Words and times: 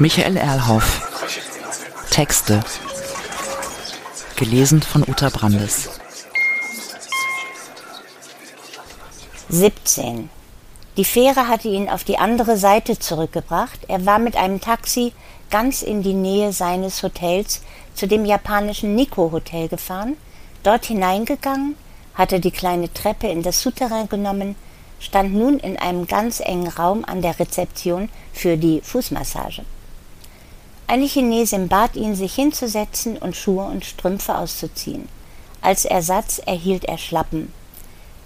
Michael 0.00 0.38
Erlhoff. 0.38 1.02
Texte. 2.10 2.60
Gelesen 4.34 4.80
von 4.80 5.02
Uta 5.06 5.28
Brandes. 5.28 5.90
17. 9.50 10.30
Die 10.96 11.04
Fähre 11.04 11.48
hatte 11.48 11.68
ihn 11.68 11.90
auf 11.90 12.04
die 12.04 12.16
andere 12.16 12.56
Seite 12.56 12.98
zurückgebracht. 12.98 13.80
Er 13.88 14.06
war 14.06 14.18
mit 14.18 14.36
einem 14.36 14.62
Taxi 14.62 15.12
ganz 15.50 15.82
in 15.82 16.02
die 16.02 16.14
Nähe 16.14 16.54
seines 16.54 17.02
Hotels 17.02 17.60
zu 17.92 18.08
dem 18.08 18.24
japanischen 18.24 18.94
Nikko 18.94 19.30
Hotel 19.32 19.68
gefahren, 19.68 20.16
dort 20.62 20.86
hineingegangen, 20.86 21.76
hatte 22.14 22.40
die 22.40 22.52
kleine 22.52 22.90
Treppe 22.90 23.26
in 23.26 23.42
das 23.42 23.60
Souterrain 23.60 24.08
genommen, 24.08 24.56
stand 24.98 25.34
nun 25.34 25.58
in 25.58 25.76
einem 25.76 26.06
ganz 26.06 26.40
engen 26.40 26.68
Raum 26.68 27.04
an 27.04 27.20
der 27.20 27.38
Rezeption 27.38 28.08
für 28.32 28.56
die 28.56 28.80
Fußmassage. 28.80 29.66
Eine 30.90 31.06
Chinesin 31.06 31.68
bat 31.68 31.94
ihn, 31.94 32.16
sich 32.16 32.34
hinzusetzen 32.34 33.16
und 33.16 33.36
Schuhe 33.36 33.62
und 33.62 33.84
Strümpfe 33.84 34.36
auszuziehen. 34.36 35.08
Als 35.62 35.84
Ersatz 35.84 36.40
erhielt 36.44 36.84
er 36.84 36.98
Schlappen. 36.98 37.52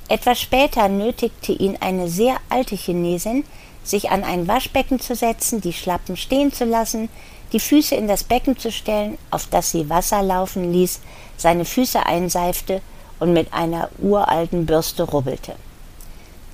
Etwas 0.08 0.40
später 0.40 0.88
nötigte 0.88 1.52
ihn 1.52 1.76
eine 1.80 2.08
sehr 2.08 2.36
alte 2.48 2.74
Chinesin, 2.74 3.44
sich 3.82 4.08
an 4.10 4.24
ein 4.24 4.48
Waschbecken 4.48 4.98
zu 4.98 5.14
setzen, 5.14 5.60
die 5.60 5.74
Schlappen 5.74 6.16
stehen 6.16 6.54
zu 6.54 6.64
lassen, 6.64 7.10
die 7.52 7.60
Füße 7.60 7.96
in 7.96 8.08
das 8.08 8.24
Becken 8.24 8.56
zu 8.58 8.72
stellen, 8.72 9.18
auf 9.30 9.46
das 9.50 9.72
sie 9.72 9.90
Wasser 9.90 10.22
laufen 10.22 10.72
ließ, 10.72 11.00
seine 11.36 11.66
Füße 11.66 12.06
einseifte 12.06 12.80
und 13.20 13.34
mit 13.34 13.52
einer 13.52 13.90
uralten 13.98 14.64
Bürste 14.64 15.02
rubbelte. 15.02 15.54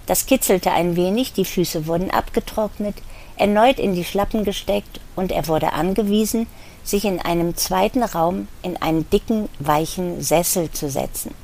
Das 0.06 0.26
kitzelte 0.26 0.72
ein 0.72 0.96
wenig, 0.96 1.34
die 1.34 1.44
Füße 1.44 1.86
wurden 1.86 2.10
abgetrocknet, 2.10 2.96
erneut 3.36 3.78
in 3.78 3.94
die 3.94 4.04
Schlappen 4.04 4.42
gesteckt 4.42 5.00
und 5.20 5.32
er 5.32 5.46
wurde 5.48 5.74
angewiesen, 5.74 6.46
sich 6.82 7.04
in 7.04 7.20
einem 7.20 7.54
zweiten 7.54 8.02
Raum 8.02 8.48
in 8.62 8.80
einen 8.80 9.08
dicken, 9.10 9.50
weichen 9.58 10.22
Sessel 10.22 10.70
zu 10.70 10.88
setzen. 10.88 11.34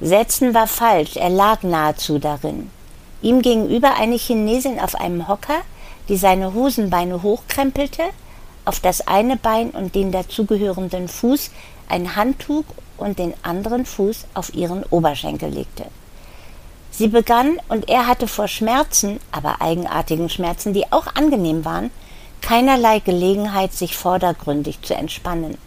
Setzen 0.00 0.52
war 0.52 0.66
falsch, 0.66 1.16
er 1.16 1.30
lag 1.30 1.62
nahezu 1.62 2.18
darin. 2.18 2.70
Ihm 3.22 3.40
gegenüber 3.40 3.94
eine 3.94 4.16
Chinesin 4.16 4.78
auf 4.78 4.94
einem 4.94 5.26
Hocker, 5.28 5.62
die 6.10 6.18
seine 6.18 6.52
Hosenbeine 6.52 7.22
hochkrempelte, 7.22 8.02
auf 8.66 8.80
das 8.80 9.08
eine 9.08 9.36
Bein 9.36 9.70
und 9.70 9.94
den 9.94 10.12
dazugehörenden 10.12 11.08
Fuß 11.08 11.50
ein 11.88 12.16
Handtuch 12.16 12.64
und 12.98 13.18
den 13.18 13.32
anderen 13.42 13.86
Fuß 13.86 14.26
auf 14.34 14.54
ihren 14.54 14.84
Oberschenkel 14.84 15.48
legte. 15.48 15.86
Sie 16.90 17.08
begann, 17.08 17.58
und 17.68 17.88
er 17.88 18.06
hatte 18.06 18.28
vor 18.28 18.46
Schmerzen, 18.46 19.20
aber 19.32 19.62
eigenartigen 19.62 20.28
Schmerzen, 20.28 20.74
die 20.74 20.92
auch 20.92 21.06
angenehm 21.14 21.64
waren, 21.64 21.90
keinerlei 22.40 23.00
Gelegenheit, 23.00 23.72
sich 23.72 23.96
vordergründig 23.96 24.82
zu 24.82 24.94
entspannen. 24.94 25.58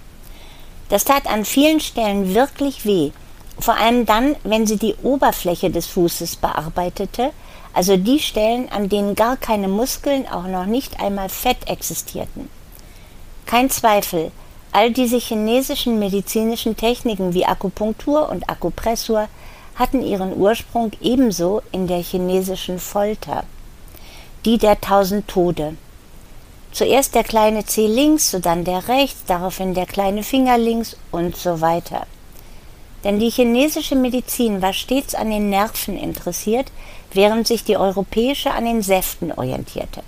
Das 0.90 1.06
tat 1.06 1.26
an 1.28 1.46
vielen 1.46 1.80
Stellen 1.80 2.34
wirklich 2.34 2.86
weh, 2.86 3.12
vor 3.60 3.76
allem 3.76 4.06
dann, 4.06 4.36
wenn 4.44 4.66
sie 4.66 4.78
die 4.78 4.96
Oberfläche 5.04 5.70
des 5.70 5.88
Fußes 5.88 6.38
bearbeitete, 6.38 7.32
also 7.74 7.96
die 7.96 8.20
Stellen, 8.20 8.70
an 8.70 8.90
denen 8.90 9.16
gar 9.16 9.38
keine 9.38 9.68
Muskeln, 9.68 10.28
auch 10.28 10.48
noch 10.48 10.66
nicht 10.66 11.00
einmal 11.00 11.30
Fett 11.30 11.68
existierten. 11.68 12.50
Kein 13.46 13.70
Zweifel, 13.70 14.32
all 14.72 14.92
diese 14.92 15.18
chinesischen 15.18 16.00
medizinischen 16.00 16.76
Techniken 16.76 17.34
wie 17.34 17.46
Akupunktur 17.46 18.30
und 18.30 18.50
Akupressur 18.50 19.28
hatten 19.76 20.02
ihren 20.02 20.36
Ursprung 20.36 20.92
ebenso 21.02 21.62
in 21.72 21.88
der 21.88 22.02
chinesischen 22.02 22.80
Folter, 22.80 23.44
die 24.46 24.58
der 24.58 24.80
tausend 24.82 25.28
Tode. 25.28 25.76
Zuerst 26.72 27.16
der 27.16 27.24
kleine 27.24 27.66
Zeh 27.66 27.88
links, 27.88 28.32
sodann 28.32 28.64
der 28.64 28.88
rechts, 28.88 29.24
daraufhin 29.28 29.74
der 29.74 29.86
kleine 29.86 30.24
Finger 30.24 30.58
links 30.58 30.96
und 31.12 31.36
so 31.36 31.60
weiter. 31.60 32.08
Denn 33.04 33.20
die 33.20 33.30
chinesische 33.30 33.96
Medizin 33.96 34.62
war 34.62 34.74
stets 34.74 35.16
an 35.16 35.30
den 35.32 35.50
Nerven 35.50 35.98
interessiert, 35.98 36.72
während 37.14 37.48
sich 37.48 37.64
die 37.64 37.78
europäische 37.78 38.52
an 38.52 38.66
den 38.66 38.82
Säften 38.82 39.32
orientierte. 39.32 40.02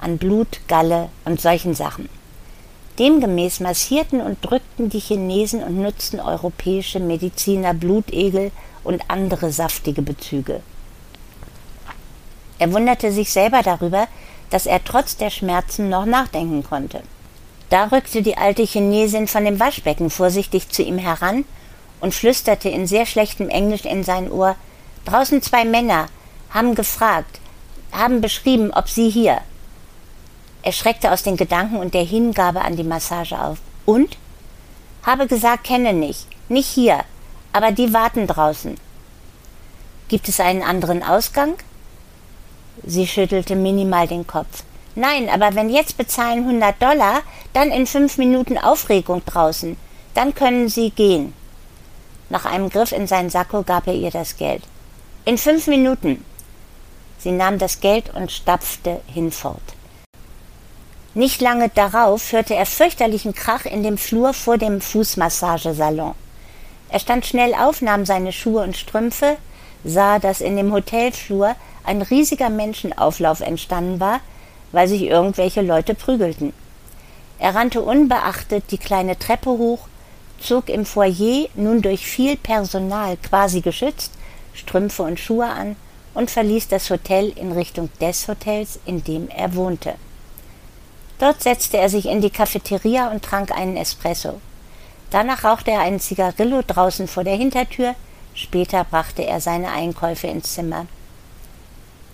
An 0.00 0.18
Blut, 0.18 0.60
Galle 0.66 1.10
und 1.24 1.40
solchen 1.40 1.74
Sachen. 1.74 2.08
Demgemäß 2.98 3.60
massierten 3.60 4.20
und 4.20 4.38
drückten 4.42 4.88
die 4.88 4.98
Chinesen 4.98 5.62
und 5.62 5.80
nutzten 5.80 6.18
europäische 6.18 6.98
Mediziner 6.98 7.74
Blutegel 7.74 8.50
und 8.82 9.02
andere 9.08 9.52
saftige 9.52 10.02
Bezüge. 10.02 10.62
Er 12.58 12.72
wunderte 12.72 13.12
sich 13.12 13.30
selber 13.30 13.62
darüber, 13.62 14.08
dass 14.50 14.66
er 14.66 14.82
trotz 14.82 15.16
der 15.16 15.30
Schmerzen 15.30 15.88
noch 15.88 16.06
nachdenken 16.06 16.62
konnte. 16.62 17.02
Da 17.70 17.84
rückte 17.84 18.22
die 18.22 18.36
alte 18.36 18.62
Chinesin 18.62 19.28
von 19.28 19.44
dem 19.44 19.60
Waschbecken 19.60 20.10
vorsichtig 20.10 20.70
zu 20.70 20.82
ihm 20.82 20.98
heran 20.98 21.44
und 22.00 22.14
flüsterte 22.14 22.68
in 22.68 22.86
sehr 22.86 23.06
schlechtem 23.06 23.48
Englisch 23.48 23.84
in 23.84 24.04
sein 24.04 24.30
Ohr 24.30 24.56
Draußen 25.08 25.40
zwei 25.40 25.64
Männer 25.64 26.08
haben 26.50 26.74
gefragt, 26.74 27.40
haben 27.92 28.20
beschrieben, 28.20 28.72
ob 28.74 28.90
Sie 28.90 29.08
hier. 29.08 29.40
Er 30.62 30.72
schreckte 30.72 31.12
aus 31.12 31.22
den 31.22 31.38
Gedanken 31.38 31.78
und 31.78 31.94
der 31.94 32.04
Hingabe 32.04 32.60
an 32.60 32.76
die 32.76 32.84
Massage 32.84 33.40
auf. 33.40 33.56
Und? 33.86 34.18
Habe 35.02 35.26
gesagt, 35.26 35.64
kenne 35.64 35.94
nicht. 35.94 36.26
Nicht 36.50 36.68
hier. 36.68 37.04
Aber 37.54 37.72
die 37.72 37.94
warten 37.94 38.26
draußen. 38.26 38.76
Gibt 40.08 40.28
es 40.28 40.40
einen 40.40 40.62
anderen 40.62 41.02
Ausgang? 41.02 41.54
Sie 42.84 43.06
schüttelte 43.06 43.56
minimal 43.56 44.06
den 44.06 44.26
Kopf. 44.26 44.64
Nein, 44.94 45.28
aber 45.28 45.54
wenn 45.54 45.70
jetzt 45.70 45.96
bezahlen 45.96 46.40
100 46.40 46.82
Dollar, 46.82 47.22
dann 47.52 47.70
in 47.70 47.86
fünf 47.86 48.18
Minuten 48.18 48.58
Aufregung 48.58 49.22
draußen. 49.24 49.76
Dann 50.14 50.34
können 50.34 50.68
Sie 50.68 50.90
gehen. 50.90 51.34
Nach 52.30 52.44
einem 52.44 52.68
Griff 52.68 52.92
in 52.92 53.06
seinen 53.06 53.30
Sakko 53.30 53.62
gab 53.62 53.86
er 53.86 53.94
ihr 53.94 54.10
das 54.10 54.36
Geld. 54.36 54.62
In 55.24 55.38
fünf 55.38 55.66
Minuten. 55.66 56.24
Sie 57.18 57.32
nahm 57.32 57.58
das 57.58 57.80
Geld 57.80 58.14
und 58.14 58.32
stapfte 58.32 59.00
hinfort. 59.06 59.62
Nicht 61.14 61.40
lange 61.40 61.68
darauf 61.68 62.32
hörte 62.32 62.54
er 62.54 62.66
fürchterlichen 62.66 63.34
Krach 63.34 63.64
in 63.64 63.82
dem 63.82 63.98
Flur 63.98 64.34
vor 64.34 64.58
dem 64.58 64.80
Fußmassagesalon. 64.80 66.14
Er 66.90 66.98
stand 66.98 67.26
schnell 67.26 67.54
auf, 67.54 67.82
nahm 67.82 68.06
seine 68.06 68.32
Schuhe 68.32 68.62
und 68.62 68.76
Strümpfe, 68.76 69.36
sah, 69.84 70.18
dass 70.18 70.40
in 70.40 70.56
dem 70.56 70.72
Hotelflur 70.72 71.54
ein 71.84 72.02
riesiger 72.02 72.50
Menschenauflauf 72.50 73.40
entstanden 73.40 74.00
war, 74.00 74.20
weil 74.72 74.88
sich 74.88 75.02
irgendwelche 75.02 75.62
Leute 75.62 75.94
prügelten. 75.94 76.52
Er 77.38 77.54
rannte 77.54 77.80
unbeachtet 77.82 78.64
die 78.70 78.78
kleine 78.78 79.18
Treppe 79.18 79.50
hoch, 79.50 79.88
zog 80.40 80.68
im 80.68 80.84
Foyer, 80.84 81.48
nun 81.54 81.82
durch 81.82 82.04
viel 82.06 82.36
Personal 82.36 83.16
quasi 83.16 83.60
geschützt, 83.60 84.12
Strümpfe 84.54 85.02
und 85.02 85.20
Schuhe 85.20 85.46
an 85.46 85.76
und 86.14 86.30
verließ 86.30 86.68
das 86.68 86.90
Hotel 86.90 87.32
in 87.36 87.52
Richtung 87.52 87.90
des 88.00 88.26
Hotels, 88.26 88.80
in 88.84 89.04
dem 89.04 89.28
er 89.28 89.54
wohnte. 89.54 89.94
Dort 91.18 91.42
setzte 91.42 91.78
er 91.78 91.88
sich 91.88 92.06
in 92.06 92.20
die 92.20 92.30
Cafeteria 92.30 93.10
und 93.10 93.24
trank 93.24 93.52
einen 93.52 93.76
Espresso. 93.76 94.40
Danach 95.10 95.44
rauchte 95.44 95.70
er 95.70 95.80
einen 95.80 96.00
Zigarillo 96.00 96.62
draußen 96.66 97.08
vor 97.08 97.24
der 97.24 97.36
Hintertür, 97.36 97.94
später 98.38 98.84
brachte 98.84 99.24
er 99.24 99.40
seine 99.40 99.70
Einkäufe 99.70 100.26
ins 100.26 100.54
Zimmer. 100.54 100.86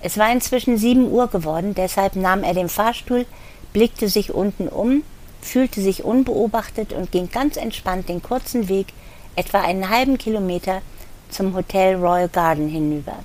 Es 0.01 0.19
war 0.19 0.31
inzwischen 0.31 0.77
sieben 0.77 1.11
Uhr 1.11 1.29
geworden, 1.29 1.75
deshalb 1.75 2.17
nahm 2.17 2.43
er 2.43 2.55
den 2.55 2.69
Fahrstuhl, 2.69 3.27
blickte 3.73 4.09
sich 4.09 4.35
unten 4.35 4.69
um 4.69 5.03
fühlte 5.45 5.81
sich 5.81 6.05
unbeobachtet 6.05 6.93
und 6.93 7.13
ging 7.13 7.31
ganz 7.31 7.57
entspannt 7.57 8.09
den 8.09 8.23
kurzen 8.23 8.69
Weg, 8.69 8.89
etwa 9.37 9.61
einen 9.61 9.91
halben 9.91 10.19
Kilometer, 10.19 10.81
zum 11.31 11.55
Hotel 11.55 11.97
Royal 11.97 12.29
Garden 12.29 12.69
hinüber. 12.69 13.17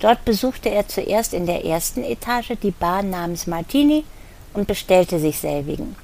Dort 0.00 0.24
besuchte 0.24 0.70
er 0.70 0.88
zuerst 0.88 1.34
in 1.34 1.46
der 1.46 1.64
ersten 1.64 2.02
Etage 2.02 2.52
die 2.62 2.70
Bar 2.70 3.02
namens 3.02 3.46
Martini 3.46 4.04
und 4.54 4.66
bestellte 4.66 5.18
sich 5.18 5.38
selbigen. 5.38 5.96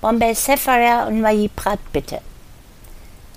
Bombay 0.00 0.34
Sapphire 0.34 1.06
und 1.06 1.20
Mailly 1.20 1.48
Prat 1.48 1.78
bitte. 1.92 2.20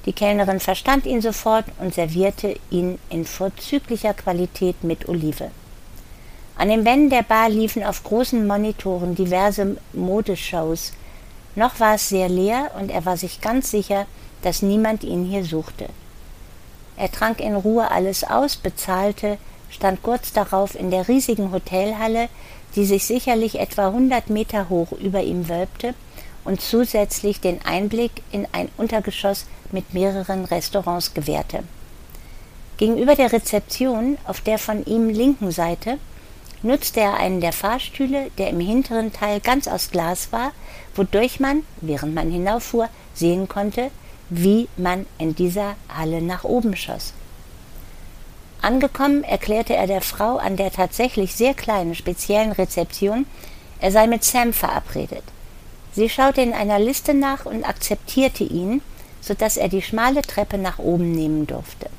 Die 0.05 0.13
Kellnerin 0.13 0.59
verstand 0.59 1.05
ihn 1.05 1.21
sofort 1.21 1.65
und 1.79 1.93
servierte 1.93 2.55
ihn 2.69 2.99
in 3.09 3.25
vorzüglicher 3.25 4.13
Qualität 4.13 4.83
mit 4.83 5.09
Olive. 5.09 5.49
An 6.57 6.69
den 6.69 6.85
Wänden 6.85 7.09
der 7.09 7.23
Bar 7.23 7.49
liefen 7.49 7.83
auf 7.83 8.03
großen 8.03 8.45
Monitoren 8.45 9.15
diverse 9.15 9.77
Modeshows, 9.93 10.93
noch 11.55 11.79
war 11.79 11.95
es 11.95 12.09
sehr 12.09 12.29
leer 12.29 12.71
und 12.79 12.91
er 12.91 13.05
war 13.05 13.17
sich 13.17 13.41
ganz 13.41 13.71
sicher, 13.71 14.05
dass 14.41 14.61
niemand 14.61 15.03
ihn 15.03 15.25
hier 15.25 15.43
suchte. 15.43 15.89
Er 16.97 17.11
trank 17.11 17.39
in 17.39 17.55
Ruhe 17.55 17.89
alles 17.89 18.23
aus, 18.23 18.55
bezahlte, 18.55 19.37
stand 19.69 20.03
kurz 20.03 20.31
darauf 20.31 20.75
in 20.75 20.91
der 20.91 21.07
riesigen 21.07 21.51
Hotelhalle, 21.51 22.29
die 22.75 22.85
sich 22.85 23.05
sicherlich 23.05 23.59
etwa 23.59 23.91
hundert 23.91 24.29
Meter 24.29 24.69
hoch 24.69 24.91
über 24.93 25.23
ihm 25.23 25.49
wölbte 25.49 25.93
und 26.43 26.61
zusätzlich 26.61 27.41
den 27.41 27.65
Einblick 27.65 28.11
in 28.31 28.47
ein 28.51 28.69
Untergeschoss 28.77 29.45
mit 29.75 29.93
mehreren 29.93 30.45
Restaurants 30.45 31.13
gewährte. 31.13 31.63
Gegenüber 32.77 33.13
der 33.13 33.31
Rezeption, 33.31 34.17
auf 34.25 34.41
der 34.41 34.57
von 34.57 34.83
ihm 34.85 35.09
linken 35.09 35.51
Seite, 35.51 35.99
nutzte 36.63 37.01
er 37.01 37.15
einen 37.15 37.41
der 37.41 37.53
Fahrstühle, 37.53 38.31
der 38.37 38.49
im 38.49 38.59
hinteren 38.59 39.13
Teil 39.13 39.39
ganz 39.39 39.67
aus 39.67 39.91
Glas 39.91 40.31
war, 40.31 40.51
wodurch 40.95 41.39
man, 41.39 41.63
während 41.81 42.15
man 42.15 42.31
hinauffuhr, 42.31 42.89
sehen 43.13 43.47
konnte, 43.47 43.91
wie 44.29 44.67
man 44.77 45.05
in 45.19 45.35
dieser 45.35 45.75
Halle 45.95 46.21
nach 46.21 46.43
oben 46.43 46.75
schoss. 46.75 47.13
Angekommen 48.61 49.23
erklärte 49.23 49.75
er 49.75 49.85
der 49.85 50.01
Frau 50.01 50.37
an 50.37 50.55
der 50.55 50.71
tatsächlich 50.71 51.35
sehr 51.35 51.53
kleinen 51.53 51.93
speziellen 51.93 52.51
Rezeption, 52.51 53.27
er 53.79 53.91
sei 53.91 54.07
mit 54.07 54.23
Sam 54.23 54.53
verabredet. 54.53 55.23
Sie 55.93 56.09
schaute 56.09 56.41
in 56.41 56.53
einer 56.53 56.79
Liste 56.79 57.13
nach 57.13 57.45
und 57.45 57.63
akzeptierte 57.63 58.43
ihn, 58.43 58.81
so 59.25 59.33
dass 59.33 59.57
er 59.57 59.69
die 59.69 59.81
schmale 59.81 60.21
Treppe 60.21 60.57
nach 60.59 60.77
oben 60.77 61.11
nehmen 61.11 61.47
durfte. 61.47 61.89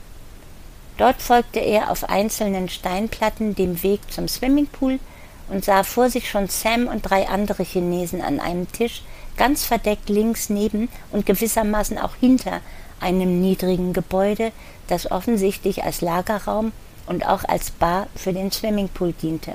Dort 0.96 1.20
folgte 1.20 1.58
er 1.58 1.90
auf 1.90 2.08
einzelnen 2.08 2.68
Steinplatten 2.68 3.54
dem 3.54 3.82
Weg 3.82 4.00
zum 4.10 4.28
Swimmingpool 4.28 5.00
und 5.48 5.64
sah 5.64 5.82
vor 5.82 6.08
sich 6.08 6.30
schon 6.30 6.48
Sam 6.48 6.86
und 6.86 7.02
drei 7.02 7.28
andere 7.28 7.64
Chinesen 7.64 8.22
an 8.22 8.40
einem 8.40 8.70
Tisch, 8.70 9.02
ganz 9.36 9.64
verdeckt 9.64 10.08
links 10.08 10.48
neben 10.48 10.88
und 11.10 11.26
gewissermaßen 11.26 11.98
auch 11.98 12.14
hinter 12.14 12.60
einem 13.00 13.40
niedrigen 13.40 13.92
Gebäude, 13.92 14.52
das 14.86 15.10
offensichtlich 15.10 15.82
als 15.82 16.00
Lagerraum 16.00 16.72
und 17.06 17.26
auch 17.26 17.44
als 17.44 17.70
Bar 17.72 18.06
für 18.14 18.32
den 18.32 18.50
Swimmingpool 18.50 19.12
diente. 19.12 19.54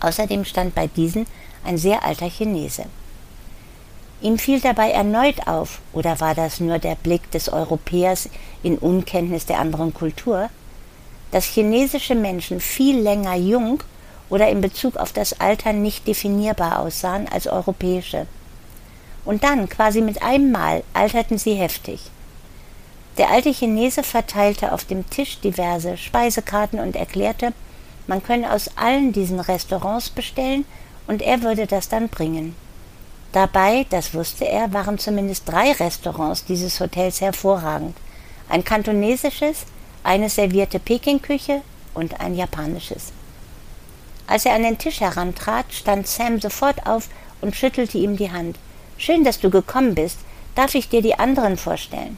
Außerdem 0.00 0.44
stand 0.44 0.74
bei 0.74 0.86
diesen 0.86 1.26
ein 1.64 1.76
sehr 1.76 2.04
alter 2.04 2.30
Chinese. 2.30 2.86
Ihm 4.22 4.38
fiel 4.38 4.60
dabei 4.60 4.90
erneut 4.90 5.46
auf, 5.46 5.80
oder 5.92 6.20
war 6.20 6.34
das 6.34 6.58
nur 6.60 6.78
der 6.78 6.94
Blick 6.94 7.30
des 7.32 7.50
Europäers 7.50 8.30
in 8.62 8.78
Unkenntnis 8.78 9.44
der 9.44 9.58
anderen 9.58 9.92
Kultur, 9.92 10.48
dass 11.30 11.44
chinesische 11.44 12.14
Menschen 12.14 12.60
viel 12.60 12.98
länger 12.98 13.34
jung 13.34 13.82
oder 14.30 14.48
in 14.48 14.60
Bezug 14.60 14.96
auf 14.96 15.12
das 15.12 15.38
Alter 15.40 15.72
nicht 15.72 16.06
definierbar 16.06 16.80
aussahen 16.80 17.28
als 17.28 17.46
europäische. 17.46 18.26
Und 19.24 19.44
dann, 19.44 19.68
quasi 19.68 20.00
mit 20.00 20.22
einem 20.22 20.50
Mal, 20.50 20.82
alterten 20.94 21.36
sie 21.36 21.54
heftig. 21.54 22.00
Der 23.18 23.30
alte 23.30 23.52
Chinese 23.52 24.02
verteilte 24.02 24.72
auf 24.72 24.84
dem 24.84 25.08
Tisch 25.10 25.40
diverse 25.40 25.96
Speisekarten 25.96 26.78
und 26.78 26.96
erklärte, 26.96 27.52
man 28.06 28.22
könne 28.22 28.52
aus 28.52 28.70
allen 28.76 29.12
diesen 29.12 29.40
Restaurants 29.40 30.10
bestellen 30.10 30.64
und 31.06 31.22
er 31.22 31.42
würde 31.42 31.66
das 31.66 31.88
dann 31.88 32.08
bringen. 32.08 32.54
Dabei, 33.36 33.84
das 33.90 34.14
wusste 34.14 34.48
er, 34.48 34.72
waren 34.72 34.96
zumindest 34.96 35.46
drei 35.46 35.72
Restaurants 35.72 36.46
dieses 36.46 36.80
Hotels 36.80 37.20
hervorragend. 37.20 37.94
Ein 38.48 38.64
kantonesisches, 38.64 39.66
eine 40.02 40.30
servierte 40.30 40.78
Pekingküche 40.78 41.60
und 41.92 42.18
ein 42.18 42.34
japanisches. 42.34 43.12
Als 44.26 44.46
er 44.46 44.54
an 44.54 44.62
den 44.62 44.78
Tisch 44.78 45.02
herantrat, 45.02 45.66
stand 45.68 46.06
Sam 46.06 46.40
sofort 46.40 46.86
auf 46.86 47.10
und 47.42 47.54
schüttelte 47.54 47.98
ihm 47.98 48.16
die 48.16 48.32
Hand. 48.32 48.58
Schön, 48.96 49.22
dass 49.22 49.38
du 49.38 49.50
gekommen 49.50 49.94
bist. 49.94 50.16
Darf 50.54 50.74
ich 50.74 50.88
dir 50.88 51.02
die 51.02 51.18
anderen 51.18 51.58
vorstellen? 51.58 52.16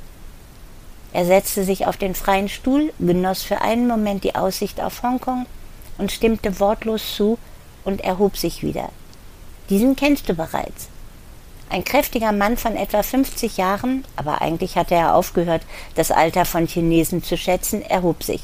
Er 1.12 1.24
setzte 1.24 1.64
sich 1.64 1.88
auf 1.88 1.96
den 1.96 2.14
freien 2.14 2.48
Stuhl, 2.48 2.92
genoss 3.00 3.42
für 3.42 3.60
einen 3.60 3.88
Moment 3.88 4.22
die 4.22 4.36
Aussicht 4.36 4.80
auf 4.80 5.02
Hongkong 5.02 5.46
und 5.98 6.12
stimmte 6.12 6.60
wortlos 6.60 7.16
zu 7.16 7.38
und 7.84 8.02
erhob 8.02 8.36
sich 8.36 8.62
wieder. 8.62 8.90
Diesen 9.68 9.96
kennst 9.96 10.28
du 10.28 10.34
bereits. 10.34 10.90
Ein 11.70 11.84
kräftiger 11.84 12.32
Mann 12.32 12.56
von 12.56 12.76
etwa 12.76 13.02
50 13.02 13.58
Jahren, 13.58 14.04
aber 14.16 14.40
eigentlich 14.40 14.76
hatte 14.76 14.94
er 14.94 15.14
aufgehört, 15.14 15.62
das 15.94 16.10
Alter 16.10 16.44
von 16.44 16.66
Chinesen 16.66 17.22
zu 17.22 17.36
schätzen, 17.36 17.82
erhob 17.82 18.22
sich. 18.22 18.42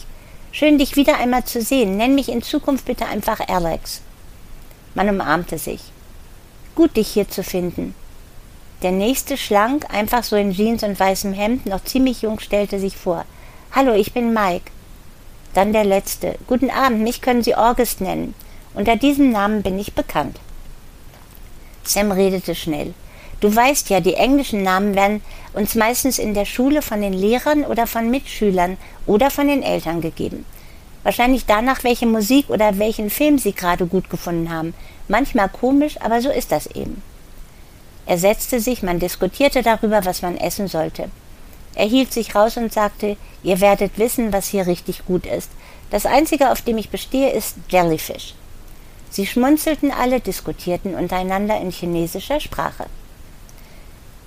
Schön, 0.53 0.79
dich 0.79 0.95
wieder 0.95 1.19
einmal 1.19 1.45
zu 1.45 1.63
sehen. 1.63 1.97
Nenn 1.97 2.15
mich 2.15 2.29
in 2.29 2.43
Zukunft 2.43 2.85
bitte 2.85 3.07
einfach 3.07 3.41
Alex. 3.49 4.03
Man 4.95 5.09
umarmte 5.09 5.59
sich. 5.59 5.81
Gut, 6.75 6.97
dich 6.97 7.09
hier 7.09 7.29
zu 7.29 7.43
finden. 7.43 7.95
Der 8.83 8.93
nächste 8.93 9.37
schlank, 9.37 9.87
einfach 9.93 10.23
so 10.23 10.37
in 10.37 10.53
Jeans 10.53 10.83
und 10.83 11.01
weißem 11.01 11.33
Hemd, 11.33 11.67
noch 11.67 11.83
ziemlich 11.83 12.23
jung, 12.23 12.39
stellte 12.39 12.79
sich 12.79 12.97
vor. 12.97 13.25
Hallo, 13.73 13.95
ich 13.95 14.13
bin 14.13 14.35
Mike. 14.35 14.71
Dann 15.55 15.73
der 15.73 15.85
letzte. 15.85 16.39
Guten 16.47 16.71
Abend, 16.71 17.01
mich 17.01 17.23
können 17.23 17.43
Sie 17.43 17.57
August 17.57 18.01
nennen. 18.01 18.35
Unter 18.75 18.97
diesem 18.97 19.31
Namen 19.31 19.63
bin 19.63 19.79
ich 19.79 19.95
bekannt. 19.95 20.39
Sam 21.85 22.13
redete 22.13 22.55
schnell. 22.55 22.93
Du 23.45 23.55
weißt 23.55 23.91
ja, 23.91 24.01
die 24.01 24.15
englischen 24.15 24.63
Namen 24.63 24.95
werden 24.95 25.21
uns 25.53 25.75
meistens 25.75 26.19
in 26.19 26.33
der 26.33 26.47
Schule 26.47 26.81
von 26.81 27.03
den 27.03 27.13
Lehrern 27.13 27.65
oder 27.65 27.87
von 27.87 28.09
Mitschülern 28.09 28.79
oder 29.05 29.31
von 29.31 29.49
den 29.49 29.63
Eltern 29.63 30.01
gegeben. 30.01 30.47
Wahrscheinlich 31.03 31.45
danach, 31.45 31.85
welche 31.85 32.07
Musik 32.07 32.49
oder 32.49 32.79
welchen 32.79 33.11
Film 33.11 33.37
sie 33.37 33.53
gerade 33.53 33.85
gut 33.85 34.09
gefunden 34.09 34.51
haben. 34.51 34.73
Manchmal 35.09 35.51
komisch, 35.51 36.01
aber 36.01 36.23
so 36.23 36.31
ist 36.31 36.53
das 36.53 36.69
eben. 36.69 37.03
Er 38.07 38.17
setzte 38.17 38.61
sich, 38.61 38.83
man 38.83 38.99
diskutierte 38.99 39.61
darüber, 39.63 40.07
was 40.07 40.23
man 40.23 40.39
essen 40.39 40.67
sollte. 40.67 41.11
Er 41.75 41.87
hielt 41.87 42.15
sich 42.15 42.35
raus 42.35 42.57
und 42.57 42.73
sagte, 42.73 43.19
ihr 43.43 43.61
werdet 43.61 43.99
wissen, 43.99 44.33
was 44.33 44.49
hier 44.49 44.67
richtig 44.67 45.05
gut 45.05 45.27
ist. 45.27 45.51
Das 45.91 46.07
Einzige, 46.07 46.51
auf 46.51 46.63
dem 46.63 46.79
ich 46.79 46.89
bestehe, 46.89 47.29
ist 47.29 47.57
Jellyfish. 47.69 48.37
Sie 49.11 49.27
schmunzelten 49.27 49.91
alle, 49.91 50.21
diskutierten 50.21 50.95
untereinander 50.95 51.61
in 51.61 51.71
chinesischer 51.71 52.41
Sprache. 52.41 52.87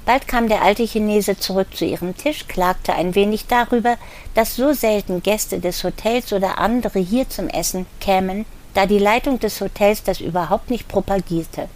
Bald 0.07 0.25
kam 0.25 0.47
der 0.47 0.61
alte 0.61 0.87
Chinese 0.87 1.37
zurück 1.37 1.75
zu 1.75 1.83
ihrem 1.83 2.15
Tisch, 2.15 2.47
klagte 2.47 2.93
ein 2.93 3.13
wenig 3.13 3.47
darüber, 3.47 3.97
dass 4.35 4.55
so 4.55 4.71
selten 4.71 5.21
Gäste 5.21 5.59
des 5.59 5.83
Hotels 5.83 6.31
oder 6.31 6.59
andere 6.59 6.99
hier 6.99 7.27
zum 7.27 7.49
Essen 7.49 7.85
kämen, 7.99 8.45
da 8.73 8.85
die 8.85 8.99
Leitung 8.99 9.37
des 9.37 9.59
Hotels 9.59 10.03
das 10.03 10.21
überhaupt 10.21 10.69
nicht 10.69 10.87
propagierte. 10.87 11.67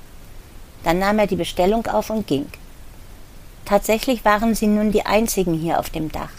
Dann 0.85 0.99
nahm 0.99 1.19
er 1.19 1.27
die 1.27 1.35
Bestellung 1.35 1.85
auf 1.87 2.09
und 2.09 2.25
ging. 2.25 2.45
Tatsächlich 3.65 4.23
waren 4.23 4.55
sie 4.55 4.67
nun 4.67 4.93
die 4.93 5.05
einzigen 5.05 5.53
hier 5.53 5.77
auf 5.77 5.89
dem 5.89 6.09
Dach. 6.09 6.31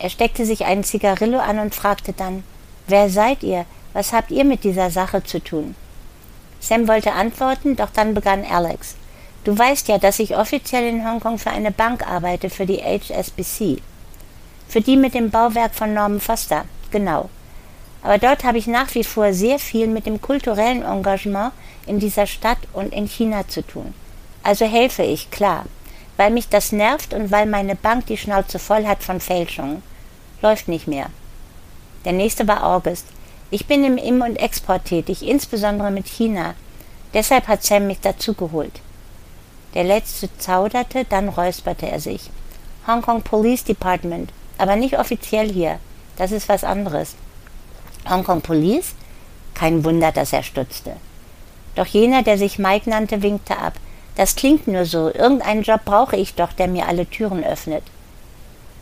Er 0.00 0.10
steckte 0.10 0.44
sich 0.44 0.64
einen 0.64 0.82
Zigarillo 0.82 1.38
an 1.38 1.60
und 1.60 1.76
fragte 1.76 2.12
dann 2.12 2.42
Wer 2.88 3.10
seid 3.10 3.44
ihr? 3.44 3.64
Was 3.92 4.12
habt 4.12 4.32
ihr 4.32 4.44
mit 4.44 4.64
dieser 4.64 4.90
Sache 4.90 5.22
zu 5.22 5.38
tun? 5.38 5.76
Sam 6.58 6.88
wollte 6.88 7.12
antworten, 7.12 7.76
doch 7.76 7.90
dann 7.90 8.12
begann 8.12 8.44
Alex. 8.44 8.96
Du 9.44 9.56
weißt 9.56 9.88
ja, 9.88 9.98
dass 9.98 10.18
ich 10.18 10.36
offiziell 10.36 10.86
in 10.86 11.08
Hongkong 11.08 11.38
für 11.38 11.50
eine 11.50 11.70
Bank 11.70 12.06
arbeite, 12.06 12.50
für 12.50 12.66
die 12.66 12.82
HSBC. 12.82 13.80
Für 14.68 14.80
die 14.80 14.96
mit 14.96 15.14
dem 15.14 15.30
Bauwerk 15.30 15.74
von 15.74 15.94
Norman 15.94 16.20
Foster, 16.20 16.64
genau. 16.90 17.30
Aber 18.02 18.18
dort 18.18 18.44
habe 18.44 18.58
ich 18.58 18.66
nach 18.66 18.94
wie 18.94 19.04
vor 19.04 19.32
sehr 19.32 19.58
viel 19.58 19.86
mit 19.86 20.06
dem 20.06 20.20
kulturellen 20.20 20.82
Engagement 20.82 21.52
in 21.86 21.98
dieser 21.98 22.26
Stadt 22.26 22.58
und 22.72 22.92
in 22.92 23.06
China 23.06 23.48
zu 23.48 23.62
tun. 23.66 23.94
Also 24.42 24.66
helfe 24.66 25.02
ich, 25.02 25.30
klar, 25.30 25.64
weil 26.16 26.30
mich 26.30 26.48
das 26.48 26.72
nervt 26.72 27.14
und 27.14 27.30
weil 27.30 27.46
meine 27.46 27.74
Bank 27.74 28.06
die 28.06 28.16
Schnauze 28.16 28.58
voll 28.58 28.86
hat 28.86 29.02
von 29.02 29.20
Fälschungen. 29.20 29.82
Läuft 30.42 30.68
nicht 30.68 30.86
mehr. 30.86 31.06
Der 32.04 32.12
nächste 32.12 32.46
war 32.46 32.64
August. 32.64 33.06
Ich 33.50 33.66
bin 33.66 33.82
im 33.84 33.96
Im- 33.96 34.22
und 34.22 34.36
Export 34.36 34.84
tätig, 34.84 35.26
insbesondere 35.26 35.90
mit 35.90 36.06
China. 36.06 36.54
Deshalb 37.14 37.48
hat 37.48 37.64
Sam 37.64 37.86
mich 37.86 38.00
dazugeholt. 38.00 38.80
Der 39.74 39.84
letzte 39.84 40.28
zauderte, 40.38 41.04
dann 41.04 41.28
räusperte 41.28 41.88
er 41.88 42.00
sich. 42.00 42.30
Hong 42.86 43.02
Kong 43.02 43.22
Police 43.22 43.64
Department, 43.64 44.32
aber 44.56 44.76
nicht 44.76 44.98
offiziell 44.98 45.52
hier. 45.52 45.78
Das 46.16 46.32
ist 46.32 46.48
was 46.48 46.64
anderes. 46.64 47.14
Hong 48.08 48.24
Kong 48.24 48.40
Police? 48.40 48.94
Kein 49.54 49.84
Wunder, 49.84 50.12
dass 50.12 50.32
er 50.32 50.42
stutzte. 50.42 50.96
Doch 51.74 51.86
jener, 51.86 52.22
der 52.22 52.38
sich 52.38 52.58
Mike 52.58 52.88
nannte, 52.88 53.22
winkte 53.22 53.58
ab. 53.58 53.74
Das 54.16 54.34
klingt 54.34 54.66
nur 54.66 54.84
so. 54.84 55.12
Irgendeinen 55.12 55.62
Job 55.62 55.82
brauche 55.84 56.16
ich 56.16 56.34
doch, 56.34 56.52
der 56.52 56.66
mir 56.66 56.88
alle 56.88 57.06
Türen 57.06 57.44
öffnet. 57.44 57.84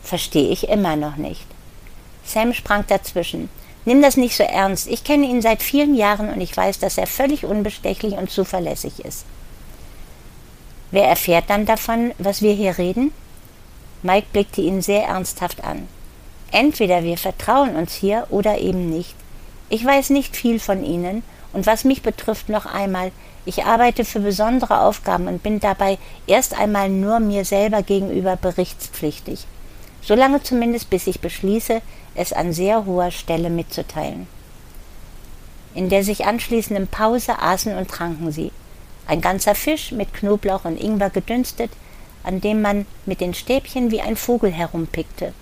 Verstehe 0.03 0.49
ich 0.49 0.69
immer 0.69 0.95
noch 0.95 1.17
nicht. 1.17 1.45
Sam 2.23 2.53
sprang 2.53 2.85
dazwischen. 2.87 3.49
Nimm 3.85 4.01
das 4.01 4.17
nicht 4.17 4.35
so 4.35 4.43
ernst. 4.43 4.87
Ich 4.87 5.03
kenne 5.03 5.27
ihn 5.27 5.41
seit 5.41 5.61
vielen 5.61 5.95
Jahren 5.95 6.29
und 6.29 6.41
ich 6.41 6.55
weiß, 6.55 6.79
dass 6.79 6.97
er 6.97 7.07
völlig 7.07 7.45
unbestechlich 7.45 8.13
und 8.13 8.31
zuverlässig 8.31 9.05
ist. 9.05 9.25
Wer 10.91 11.05
erfährt 11.05 11.49
dann 11.49 11.65
davon, 11.65 12.13
was 12.17 12.41
wir 12.41 12.53
hier 12.53 12.77
reden? 12.77 13.11
Mike 14.03 14.27
blickte 14.31 14.61
ihn 14.61 14.81
sehr 14.81 15.03
ernsthaft 15.03 15.63
an. 15.63 15.87
Entweder 16.51 17.03
wir 17.03 17.17
vertrauen 17.17 17.75
uns 17.75 17.93
hier 17.93 18.27
oder 18.29 18.57
eben 18.59 18.89
nicht. 18.89 19.15
Ich 19.69 19.83
weiß 19.83 20.11
nicht 20.11 20.35
viel 20.35 20.59
von 20.59 20.83
Ihnen 20.83 21.23
und 21.51 21.65
was 21.65 21.83
mich 21.83 22.01
betrifft 22.01 22.47
noch 22.49 22.65
einmal, 22.65 23.11
ich 23.45 23.65
arbeite 23.65 24.05
für 24.05 24.19
besondere 24.19 24.81
Aufgaben 24.81 25.27
und 25.27 25.43
bin 25.43 25.59
dabei 25.59 25.97
erst 26.25 26.57
einmal 26.57 26.89
nur 26.89 27.19
mir 27.19 27.45
selber 27.45 27.81
gegenüber 27.81 28.35
berichtspflichtig. 28.35 29.45
Solange 30.01 30.41
zumindest 30.43 30.89
bis 30.89 31.07
ich 31.07 31.19
beschließe, 31.19 31.81
es 32.15 32.33
an 32.33 32.53
sehr 32.53 32.85
hoher 32.85 33.11
Stelle 33.11 33.49
mitzuteilen. 33.49 34.27
In 35.73 35.89
der 35.89 36.03
sich 36.03 36.25
anschließenden 36.25 36.87
Pause 36.87 37.39
aßen 37.39 37.77
und 37.77 37.89
tranken 37.89 38.31
sie. 38.31 38.51
Ein 39.07 39.21
ganzer 39.21 39.55
Fisch 39.55 39.91
mit 39.91 40.13
Knoblauch 40.13 40.65
und 40.65 40.79
Ingwer 40.79 41.09
gedünstet, 41.09 41.71
an 42.23 42.41
dem 42.41 42.61
man 42.61 42.85
mit 43.05 43.21
den 43.21 43.33
Stäbchen 43.33 43.89
wie 43.89 44.01
ein 44.01 44.17
Vogel 44.17 44.51
herumpickte. 44.51 45.33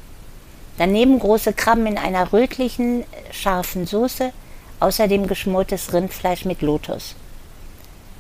Daneben 0.78 1.18
große 1.20 1.54
Krabben 1.54 1.88
in 1.88 1.98
einer 1.98 2.32
rötlichen, 2.32 3.06
scharfen 3.32 3.88
Soße, 3.88 4.32
außerdem 4.80 5.26
geschmortes 5.26 5.94
Rindfleisch 5.94 6.46
mit 6.46 6.62
Lotus. 6.62 7.16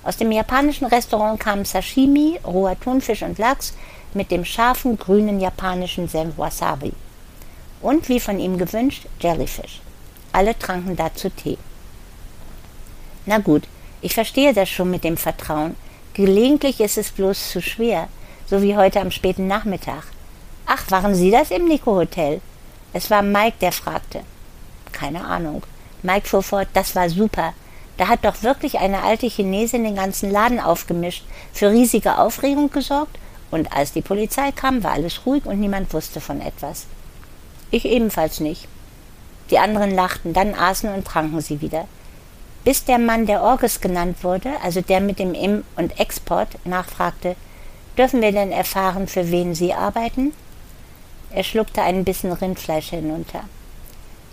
Aus 0.03 0.17
dem 0.17 0.31
japanischen 0.31 0.85
Restaurant 0.85 1.39
kam 1.39 1.65
Sashimi, 1.65 2.39
roher 2.43 2.79
Thunfisch 2.79 3.21
und 3.21 3.37
Lachs 3.37 3.73
mit 4.13 4.31
dem 4.31 4.45
scharfen 4.45 4.97
grünen 4.97 5.39
japanischen 5.39 6.07
Senf 6.07 6.37
Wasabi. 6.37 6.93
Und 7.81 8.07
wie 8.09 8.19
von 8.19 8.39
ihm 8.39 8.57
gewünscht, 8.57 9.05
Jellyfish. 9.19 9.81
Alle 10.31 10.57
tranken 10.57 10.95
dazu 10.95 11.29
Tee. 11.29 11.57
Na 13.25 13.39
gut, 13.39 13.63
ich 14.05 14.13
verstehe 14.13 14.53
das 14.53 14.69
schon 14.69 14.91
mit 14.91 15.03
dem 15.03 15.17
Vertrauen. 15.17 15.75
Gelegentlich 16.13 16.79
ist 16.79 16.99
es 16.99 17.09
bloß 17.09 17.49
zu 17.49 17.59
schwer, 17.59 18.07
so 18.45 18.61
wie 18.61 18.77
heute 18.77 19.01
am 19.01 19.09
späten 19.09 19.47
Nachmittag. 19.47 20.03
Ach, 20.67 20.91
waren 20.91 21.15
Sie 21.15 21.31
das 21.31 21.49
im 21.49 21.65
Nico 21.65 21.95
Hotel? 21.95 22.39
Es 22.93 23.09
war 23.09 23.23
Mike, 23.23 23.55
der 23.61 23.71
fragte. 23.71 24.21
Keine 24.91 25.25
Ahnung. 25.25 25.63
Mike 26.03 26.27
fuhr 26.27 26.43
fort, 26.43 26.67
das 26.75 26.95
war 26.95 27.09
super. 27.09 27.55
Da 27.97 28.07
hat 28.07 28.23
doch 28.23 28.43
wirklich 28.43 28.77
eine 28.77 29.01
alte 29.01 29.25
Chinesin 29.25 29.83
den 29.83 29.95
ganzen 29.95 30.29
Laden 30.29 30.59
aufgemischt, 30.59 31.23
für 31.51 31.71
riesige 31.71 32.19
Aufregung 32.19 32.69
gesorgt, 32.69 33.17
und 33.49 33.73
als 33.73 33.91
die 33.91 34.03
Polizei 34.03 34.51
kam, 34.51 34.83
war 34.83 34.91
alles 34.91 35.25
ruhig 35.25 35.47
und 35.47 35.59
niemand 35.59 35.91
wusste 35.95 36.21
von 36.21 36.41
etwas. 36.41 36.85
Ich 37.71 37.85
ebenfalls 37.85 38.39
nicht. 38.39 38.67
Die 39.49 39.57
anderen 39.57 39.89
lachten, 39.89 40.31
dann 40.33 40.53
aßen 40.53 40.93
und 40.93 41.07
tranken 41.07 41.41
sie 41.41 41.59
wieder. 41.61 41.87
Bis 42.65 42.83
der 42.83 42.97
Mann, 42.97 43.27
der 43.27 43.43
Orges 43.43 43.79
genannt 43.79 44.23
wurde, 44.23 44.49
also 44.63 44.81
der 44.81 44.99
mit 44.99 45.19
dem 45.19 45.35
Im- 45.35 45.63
und 45.75 45.99
Export, 45.99 46.49
nachfragte, 46.65 47.35
dürfen 47.95 48.21
wir 48.21 48.31
denn 48.31 48.51
erfahren, 48.51 49.07
für 49.07 49.29
wen 49.29 49.53
Sie 49.53 49.71
arbeiten? 49.71 50.33
Er 51.29 51.43
schluckte 51.43 51.83
einen 51.83 52.03
Bissen 52.03 52.31
Rindfleisch 52.31 52.89
hinunter. 52.89 53.41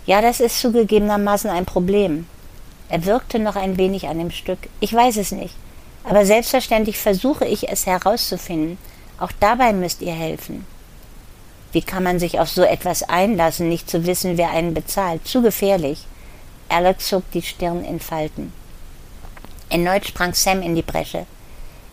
Ja, 0.07 0.19
das 0.19 0.39
ist 0.39 0.59
zugegebenermaßen 0.59 1.49
ein 1.51 1.65
Problem. 1.65 2.25
Er 2.89 3.05
wirkte 3.05 3.37
noch 3.37 3.55
ein 3.55 3.77
wenig 3.77 4.07
an 4.07 4.17
dem 4.17 4.31
Stück. 4.31 4.59
Ich 4.79 4.91
weiß 4.91 5.17
es 5.17 5.31
nicht. 5.31 5.55
Aber 6.03 6.25
selbstverständlich 6.25 6.97
versuche 6.97 7.45
ich 7.45 7.69
es 7.69 7.85
herauszufinden. 7.85 8.79
Auch 9.19 9.31
dabei 9.39 9.73
müsst 9.73 10.01
ihr 10.01 10.11
helfen. 10.11 10.65
Wie 11.71 11.81
kann 11.81 12.03
man 12.03 12.19
sich 12.19 12.39
auf 12.39 12.49
so 12.49 12.63
etwas 12.63 13.03
einlassen, 13.03 13.69
nicht 13.69 13.89
zu 13.89 14.07
wissen, 14.07 14.37
wer 14.37 14.49
einen 14.49 14.73
bezahlt? 14.73 15.27
Zu 15.27 15.43
gefährlich. 15.43 16.05
Alex 16.73 17.07
zog 17.07 17.29
die 17.31 17.43
Stirn 17.43 17.85
in 17.85 17.99
Falten. 17.99 18.51
Erneut 19.69 20.07
sprang 20.07 20.33
Sam 20.33 20.63
in 20.63 20.73
die 20.73 20.81
Bresche. 20.81 21.27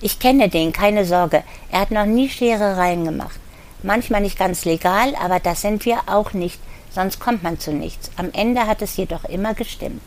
Ich 0.00 0.18
kenne 0.18 0.48
den, 0.48 0.72
keine 0.72 1.04
Sorge. 1.04 1.44
Er 1.70 1.80
hat 1.80 1.90
noch 1.90 2.06
nie 2.06 2.30
Scherereien 2.30 3.04
gemacht. 3.04 3.38
Manchmal 3.82 4.22
nicht 4.22 4.38
ganz 4.38 4.64
legal, 4.64 5.14
aber 5.16 5.38
das 5.38 5.60
sind 5.60 5.84
wir 5.84 6.00
auch 6.06 6.32
nicht, 6.32 6.58
sonst 6.90 7.20
kommt 7.20 7.42
man 7.42 7.58
zu 7.60 7.72
nichts. 7.72 8.10
Am 8.16 8.30
Ende 8.32 8.66
hat 8.66 8.80
es 8.80 8.96
jedoch 8.96 9.24
immer 9.24 9.52
gestimmt. 9.52 10.02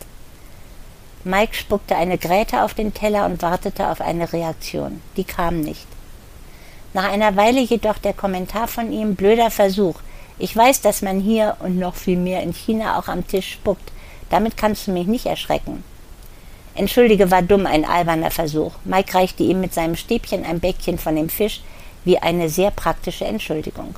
Mike 1.24 1.53
spuckte 1.53 1.96
eine 1.96 2.18
Gräte 2.18 2.63
auf 2.63 2.74
den 2.74 2.96
Teller 2.96 3.27
und 3.27 3.44
wartete 3.44 3.89
auf 3.89 4.01
eine 4.01 4.34
Reaktion. 4.34 5.01
Die 5.18 5.24
kam 5.24 5.62
nicht. 5.62 5.86
Nach 6.94 7.06
einer 7.06 7.36
Weile 7.36 7.62
jedoch 7.62 8.00
der 8.00 8.13
Kommentar 8.13 8.68
von 8.68 8.92
ihm, 8.92 9.15
blöder 9.15 9.51
Versuch. 9.51 10.00
Ich 10.39 10.58
weiß, 10.58 10.82
dass 10.82 11.03
man 11.03 11.20
hier 11.20 11.58
und 11.60 11.77
noch 11.77 11.94
viel 11.94 12.18
mehr 12.18 12.42
in 12.42 12.53
China 12.53 12.98
auch 12.98 13.08
am 13.08 13.27
Tisch 13.27 13.51
spuckt. 13.51 13.92
Damit 14.33 14.57
kannst 14.57 14.87
du 14.87 14.91
mich 14.91 15.05
nicht 15.05 15.27
erschrecken. 15.27 15.83
Entschuldige, 16.73 17.29
war 17.29 17.43
dumm, 17.43 17.67
ein 17.67 17.85
alberner 17.85 18.31
Versuch. 18.31 18.71
Mike 18.83 19.13
reichte 19.13 19.43
ihm 19.43 19.61
mit 19.61 19.75
seinem 19.75 19.95
Stäbchen 19.95 20.43
ein 20.43 20.59
Bäckchen 20.59 20.97
von 20.97 21.15
dem 21.15 21.29
Fisch 21.29 21.61
wie 22.03 22.17
eine 22.17 22.49
sehr 22.49 22.71
praktische 22.71 23.25
Entschuldigung. 23.25 23.93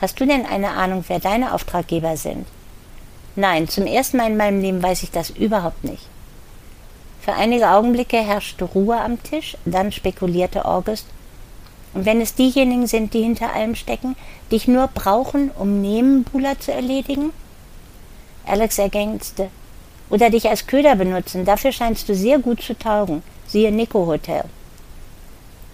Hast 0.00 0.18
du 0.18 0.26
denn 0.26 0.44
eine 0.44 0.70
Ahnung, 0.70 1.04
wer 1.06 1.20
deine 1.20 1.54
Auftraggeber 1.54 2.16
sind? 2.16 2.48
Nein, 3.36 3.68
zum 3.68 3.86
ersten 3.86 4.16
Mal 4.16 4.32
in 4.32 4.36
meinem 4.36 4.60
Leben 4.60 4.82
weiß 4.82 5.04
ich 5.04 5.12
das 5.12 5.30
überhaupt 5.30 5.84
nicht. 5.84 6.08
Für 7.20 7.34
einige 7.34 7.70
Augenblicke 7.70 8.16
herrschte 8.16 8.64
Ruhe 8.64 9.00
am 9.00 9.22
Tisch, 9.22 9.56
dann 9.64 9.92
spekulierte 9.92 10.64
August, 10.64 11.06
und 11.94 12.06
wenn 12.06 12.20
es 12.20 12.34
diejenigen 12.34 12.88
sind, 12.88 13.14
die 13.14 13.22
hinter 13.22 13.52
allem 13.54 13.76
stecken, 13.76 14.16
dich 14.50 14.66
nur 14.66 14.88
brauchen, 14.88 15.52
um 15.52 15.80
Nebenbuhler 15.80 16.58
zu 16.58 16.72
erledigen? 16.72 17.32
Alex 18.48 18.78
ergänzte. 18.78 19.50
Oder 20.10 20.30
dich 20.30 20.48
als 20.48 20.66
Köder 20.66 20.96
benutzen, 20.96 21.44
dafür 21.44 21.72
scheinst 21.72 22.08
du 22.08 22.14
sehr 22.14 22.38
gut 22.38 22.62
zu 22.62 22.78
taugen. 22.78 23.22
Siehe 23.46 23.70
Nico 23.72 24.06
Hotel. 24.06 24.44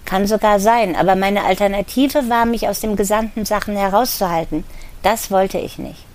Kann 0.05 0.27
sogar 0.27 0.59
sein, 0.59 0.95
aber 0.95 1.15
meine 1.15 1.43
Alternative 1.43 2.29
war, 2.29 2.45
mich 2.45 2.67
aus 2.67 2.79
dem 2.79 2.95
gesamten 2.95 3.43
Sachen 3.45 3.75
herauszuhalten. 3.75 4.63
Das 5.01 5.31
wollte 5.31 5.57
ich 5.57 5.77
nicht. 5.77 6.05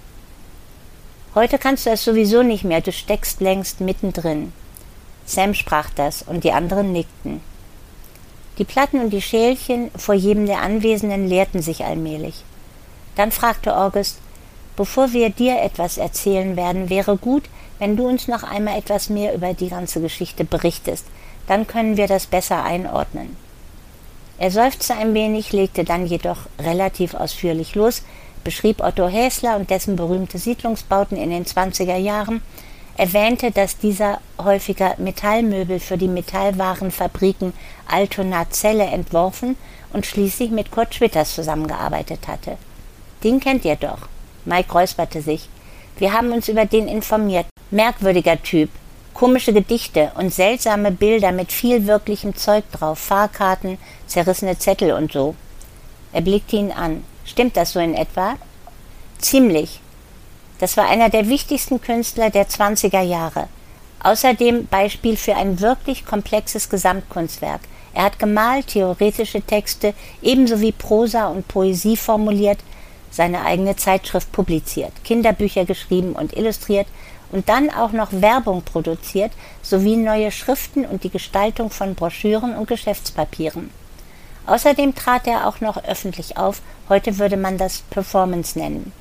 Heute 1.34 1.58
kannst 1.58 1.86
du 1.86 1.90
es 1.90 2.04
sowieso 2.04 2.42
nicht 2.42 2.64
mehr, 2.64 2.80
du 2.80 2.92
steckst 2.92 3.40
längst 3.40 3.80
mittendrin. 3.80 4.52
Sam 5.26 5.54
sprach 5.54 5.90
das, 5.90 6.22
und 6.22 6.44
die 6.44 6.52
anderen 6.52 6.92
nickten. 6.92 7.40
Die 8.58 8.64
Platten 8.64 9.00
und 9.00 9.10
die 9.10 9.22
Schälchen 9.22 9.90
vor 9.96 10.14
jedem 10.14 10.46
der 10.46 10.60
Anwesenden 10.60 11.28
leerten 11.28 11.62
sich 11.62 11.84
allmählich. 11.84 12.44
Dann 13.16 13.32
fragte 13.32 13.76
August, 13.76 14.18
bevor 14.80 15.12
wir 15.12 15.28
dir 15.28 15.60
etwas 15.60 15.98
erzählen 15.98 16.56
werden, 16.56 16.88
wäre 16.88 17.18
gut, 17.18 17.42
wenn 17.78 17.98
du 17.98 18.08
uns 18.08 18.28
noch 18.28 18.42
einmal 18.42 18.78
etwas 18.78 19.10
mehr 19.10 19.34
über 19.34 19.52
die 19.52 19.68
ganze 19.68 20.00
Geschichte 20.00 20.46
berichtest, 20.46 21.04
dann 21.46 21.66
können 21.66 21.98
wir 21.98 22.06
das 22.06 22.24
besser 22.24 22.64
einordnen. 22.64 23.36
Er 24.38 24.50
seufzte 24.50 24.94
ein 24.94 25.12
wenig, 25.12 25.52
legte 25.52 25.84
dann 25.84 26.06
jedoch 26.06 26.38
relativ 26.58 27.12
ausführlich 27.12 27.74
los, 27.74 28.04
beschrieb 28.42 28.82
Otto 28.82 29.06
Häsler 29.06 29.56
und 29.56 29.68
dessen 29.68 29.96
berühmte 29.96 30.38
Siedlungsbauten 30.38 31.18
in 31.18 31.28
den 31.28 31.44
20er 31.44 31.98
Jahren, 31.98 32.40
erwähnte, 32.96 33.50
dass 33.50 33.76
dieser 33.76 34.18
häufiger 34.42 34.94
Metallmöbel 34.96 35.78
für 35.78 35.98
die 35.98 36.08
Metallwarenfabriken 36.08 37.52
Altona 37.86 38.48
Zelle 38.48 38.84
entworfen 38.84 39.58
und 39.92 40.06
schließlich 40.06 40.50
mit 40.50 40.70
Kurt 40.70 40.94
Schwitters 40.94 41.34
zusammengearbeitet 41.34 42.26
hatte. 42.28 42.56
Den 43.22 43.40
kennt 43.40 43.66
ihr 43.66 43.76
doch. 43.76 44.08
Mike 44.44 44.72
räusperte 44.72 45.22
sich. 45.22 45.48
Wir 45.98 46.12
haben 46.12 46.32
uns 46.32 46.48
über 46.48 46.64
den 46.64 46.88
informiert. 46.88 47.46
Merkwürdiger 47.70 48.42
Typ. 48.42 48.70
Komische 49.12 49.52
Gedichte 49.52 50.12
und 50.16 50.32
seltsame 50.32 50.90
Bilder 50.90 51.32
mit 51.32 51.52
viel 51.52 51.86
wirklichem 51.86 52.34
Zeug 52.36 52.64
drauf, 52.72 52.98
Fahrkarten, 52.98 53.78
zerrissene 54.06 54.58
Zettel 54.58 54.92
und 54.92 55.12
so. 55.12 55.34
Er 56.12 56.22
blickte 56.22 56.56
ihn 56.56 56.72
an. 56.72 57.04
Stimmt 57.24 57.56
das 57.56 57.72
so 57.72 57.80
in 57.80 57.94
etwa? 57.94 58.36
Ziemlich. 59.18 59.80
Das 60.58 60.76
war 60.76 60.88
einer 60.88 61.10
der 61.10 61.28
wichtigsten 61.28 61.80
Künstler 61.80 62.30
der 62.30 62.48
20er 62.48 63.02
Jahre. 63.02 63.48
Außerdem 64.02 64.66
Beispiel 64.66 65.16
für 65.16 65.36
ein 65.36 65.60
wirklich 65.60 66.06
komplexes 66.06 66.68
Gesamtkunstwerk. 66.70 67.60
Er 67.92 68.04
hat 68.04 68.18
gemalt, 68.18 68.68
theoretische 68.68 69.42
Texte 69.42 69.94
ebenso 70.22 70.60
wie 70.60 70.72
Prosa 70.72 71.28
und 71.28 71.48
Poesie 71.48 71.96
formuliert, 71.96 72.58
seine 73.10 73.44
eigene 73.44 73.76
Zeitschrift 73.76 74.30
publiziert, 74.32 74.92
Kinderbücher 75.04 75.64
geschrieben 75.64 76.12
und 76.12 76.36
illustriert 76.36 76.86
und 77.32 77.48
dann 77.48 77.70
auch 77.70 77.92
noch 77.92 78.08
Werbung 78.12 78.62
produziert, 78.62 79.32
sowie 79.62 79.96
neue 79.96 80.30
Schriften 80.30 80.84
und 80.84 81.04
die 81.04 81.10
Gestaltung 81.10 81.70
von 81.70 81.94
Broschüren 81.94 82.56
und 82.56 82.68
Geschäftspapieren. 82.68 83.70
Außerdem 84.46 84.94
trat 84.94 85.26
er 85.26 85.46
auch 85.46 85.60
noch 85.60 85.84
öffentlich 85.84 86.36
auf, 86.36 86.60
heute 86.88 87.18
würde 87.18 87.36
man 87.36 87.58
das 87.58 87.82
Performance 87.82 88.58
nennen. 88.58 88.92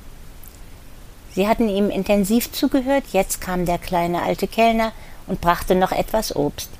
Sie 1.34 1.48
hatten 1.48 1.68
ihm 1.68 1.90
intensiv 1.90 2.52
zugehört, 2.52 3.04
jetzt 3.12 3.40
kam 3.40 3.64
der 3.64 3.78
kleine 3.78 4.22
alte 4.22 4.48
Kellner 4.48 4.92
und 5.26 5.40
brachte 5.40 5.74
noch 5.74 5.92
etwas 5.92 6.34
Obst. 6.34 6.70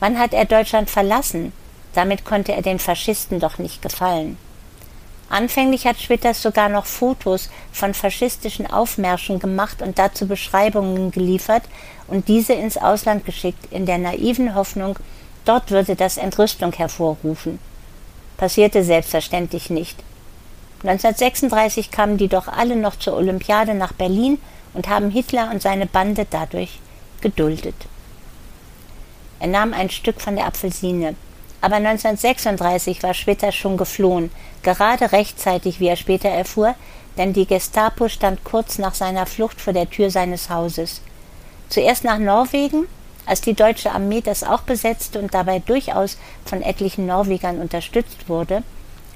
Wann 0.00 0.18
hat 0.18 0.34
er 0.34 0.44
Deutschland 0.44 0.90
verlassen? 0.90 1.52
Damit 1.94 2.26
konnte 2.26 2.52
er 2.52 2.60
den 2.60 2.78
Faschisten 2.78 3.40
doch 3.40 3.58
nicht 3.58 3.80
gefallen. 3.80 4.36
Anfänglich 5.28 5.86
hat 5.86 6.00
Schwitters 6.00 6.40
sogar 6.40 6.68
noch 6.68 6.86
Fotos 6.86 7.50
von 7.72 7.94
faschistischen 7.94 8.66
Aufmärschen 8.66 9.40
gemacht 9.40 9.82
und 9.82 9.98
dazu 9.98 10.28
Beschreibungen 10.28 11.10
geliefert 11.10 11.64
und 12.06 12.28
diese 12.28 12.52
ins 12.52 12.76
Ausland 12.76 13.24
geschickt, 13.24 13.72
in 13.72 13.86
der 13.86 13.98
naiven 13.98 14.54
Hoffnung, 14.54 14.96
dort 15.44 15.70
würde 15.70 15.96
das 15.96 16.16
Entrüstung 16.16 16.72
hervorrufen. 16.72 17.58
Passierte 18.36 18.84
selbstverständlich 18.84 19.70
nicht. 19.70 19.98
1936 20.82 21.90
kamen 21.90 22.18
die 22.18 22.28
doch 22.28 22.46
alle 22.48 22.76
noch 22.76 22.96
zur 22.96 23.14
Olympiade 23.14 23.74
nach 23.74 23.92
Berlin 23.92 24.38
und 24.74 24.88
haben 24.88 25.10
Hitler 25.10 25.50
und 25.50 25.62
seine 25.62 25.86
Bande 25.86 26.26
dadurch 26.30 26.78
geduldet. 27.20 27.74
Er 29.40 29.48
nahm 29.48 29.72
ein 29.72 29.90
Stück 29.90 30.20
von 30.20 30.36
der 30.36 30.46
Apfelsine. 30.46 31.14
Aber 31.66 31.78
1936 31.78 33.02
war 33.02 33.12
Schwitter 33.12 33.50
schon 33.50 33.76
geflohen, 33.76 34.30
gerade 34.62 35.10
rechtzeitig, 35.10 35.80
wie 35.80 35.88
er 35.88 35.96
später 35.96 36.28
erfuhr, 36.28 36.76
denn 37.18 37.32
die 37.32 37.44
Gestapo 37.44 38.08
stand 38.08 38.44
kurz 38.44 38.78
nach 38.78 38.94
seiner 38.94 39.26
Flucht 39.26 39.60
vor 39.60 39.72
der 39.72 39.90
Tür 39.90 40.08
seines 40.12 40.48
Hauses. 40.48 41.00
Zuerst 41.68 42.04
nach 42.04 42.18
Norwegen, 42.18 42.86
als 43.26 43.40
die 43.40 43.54
deutsche 43.54 43.90
Armee 43.90 44.20
das 44.20 44.44
auch 44.44 44.60
besetzte 44.60 45.18
und 45.18 45.34
dabei 45.34 45.58
durchaus 45.58 46.18
von 46.44 46.62
etlichen 46.62 47.06
Norwegern 47.06 47.58
unterstützt 47.60 48.28
wurde, 48.28 48.62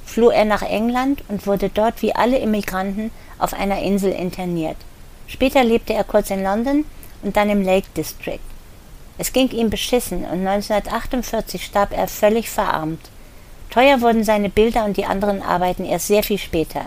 floh 0.04 0.30
er 0.30 0.44
nach 0.44 0.62
England 0.62 1.22
und 1.28 1.46
wurde 1.46 1.68
dort 1.68 2.02
wie 2.02 2.16
alle 2.16 2.38
Immigranten 2.38 3.12
auf 3.38 3.54
einer 3.54 3.80
Insel 3.80 4.10
interniert. 4.10 4.76
Später 5.28 5.62
lebte 5.62 5.94
er 5.94 6.02
kurz 6.02 6.30
in 6.30 6.42
London, 6.42 6.84
und 7.22 7.36
dann 7.36 7.48
im 7.48 7.62
Lake 7.62 7.86
District. 7.96 8.40
Es 9.20 9.34
ging 9.34 9.50
ihm 9.50 9.68
beschissen 9.68 10.24
und 10.24 10.46
1948 10.46 11.62
starb 11.62 11.92
er 11.92 12.08
völlig 12.08 12.48
verarmt. 12.48 13.10
Teuer 13.68 14.00
wurden 14.00 14.24
seine 14.24 14.48
Bilder 14.48 14.86
und 14.86 14.96
die 14.96 15.04
anderen 15.04 15.42
Arbeiten 15.42 15.84
erst 15.84 16.06
sehr 16.06 16.22
viel 16.22 16.38
später. 16.38 16.86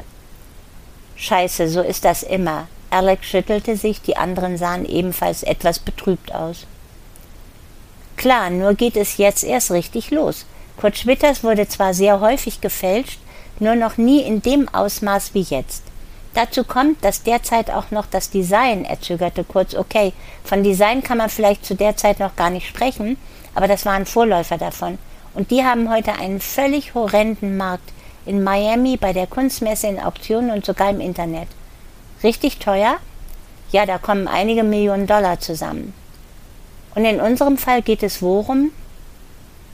Scheiße, 1.15 1.69
so 1.69 1.81
ist 1.81 2.05
das 2.05 2.23
immer. 2.23 2.67
Alex 2.89 3.27
schüttelte 3.27 3.77
sich, 3.77 4.01
die 4.01 4.17
anderen 4.17 4.57
sahen 4.57 4.83
ebenfalls 4.83 5.43
etwas 5.43 5.77
betrübt 5.77 6.33
aus. 6.33 6.65
Klar, 8.17 8.49
nur 8.49 8.73
geht 8.73 8.97
es 8.97 9.17
jetzt 9.17 9.43
erst 9.43 9.69
richtig 9.69 10.09
los. 10.09 10.47
Kurt 10.77 10.97
Schwitters 10.97 11.43
wurde 11.43 11.67
zwar 11.67 11.93
sehr 11.93 12.19
häufig 12.19 12.61
gefälscht, 12.61 13.19
nur 13.59 13.75
noch 13.75 13.97
nie 13.97 14.21
in 14.21 14.41
dem 14.41 14.67
Ausmaß 14.69 15.35
wie 15.35 15.43
jetzt. 15.43 15.83
Dazu 16.33 16.63
kommt, 16.63 17.03
dass 17.03 17.21
derzeit 17.21 17.69
auch 17.69 17.91
noch 17.91 18.07
das 18.07 18.31
Design, 18.31 18.85
er 18.85 18.99
zögerte 18.99 19.43
kurz, 19.43 19.75
okay, 19.75 20.13
von 20.43 20.63
Design 20.63 21.03
kann 21.03 21.19
man 21.19 21.29
vielleicht 21.29 21.63
zu 21.63 21.75
der 21.75 21.95
Zeit 21.95 22.19
noch 22.19 22.35
gar 22.35 22.49
nicht 22.49 22.67
sprechen, 22.67 23.17
aber 23.53 23.67
das 23.67 23.85
waren 23.85 24.07
Vorläufer 24.07 24.57
davon. 24.57 24.97
Und 25.35 25.51
die 25.51 25.63
haben 25.63 25.91
heute 25.91 26.13
einen 26.13 26.39
völlig 26.39 26.95
horrenden 26.95 27.55
Markt 27.57 27.91
in 28.25 28.43
Miami 28.43 28.97
bei 28.97 29.13
der 29.13 29.27
Kunstmesse 29.27 29.87
in 29.87 29.99
Auktionen 29.99 30.49
und 30.49 30.65
sogar 30.65 30.89
im 30.89 31.01
Internet. 31.01 31.47
Richtig 32.23 32.57
teuer? 32.57 32.97
Ja, 33.71 33.85
da 33.85 33.97
kommen 33.97 34.27
einige 34.27 34.63
Millionen 34.63 35.07
Dollar 35.07 35.39
zusammen. 35.39 35.93
Und 36.95 37.05
in 37.05 37.19
unserem 37.19 37.57
Fall 37.57 37.81
geht 37.81 38.03
es 38.03 38.21
worum? 38.21 38.71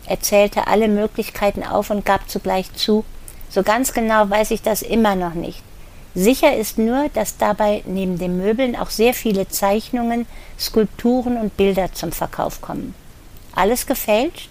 Er 0.05 0.19
zählte 0.21 0.67
alle 0.67 0.87
Möglichkeiten 0.87 1.63
auf 1.63 1.89
und 1.89 2.05
gab 2.05 2.29
zugleich 2.29 2.73
zu, 2.73 3.05
so 3.49 3.63
ganz 3.63 3.93
genau 3.93 4.29
weiß 4.29 4.51
ich 4.51 4.61
das 4.61 4.81
immer 4.81 5.15
noch 5.15 5.33
nicht. 5.33 5.61
Sicher 6.15 6.55
ist 6.55 6.77
nur, 6.77 7.09
dass 7.13 7.37
dabei 7.37 7.83
neben 7.85 8.17
den 8.17 8.37
Möbeln 8.37 8.75
auch 8.75 8.89
sehr 8.89 9.13
viele 9.13 9.47
Zeichnungen, 9.47 10.25
Skulpturen 10.57 11.37
und 11.37 11.55
Bilder 11.55 11.93
zum 11.93 12.11
Verkauf 12.11 12.61
kommen. 12.61 12.95
Alles 13.53 13.85
gefälscht? 13.85 14.49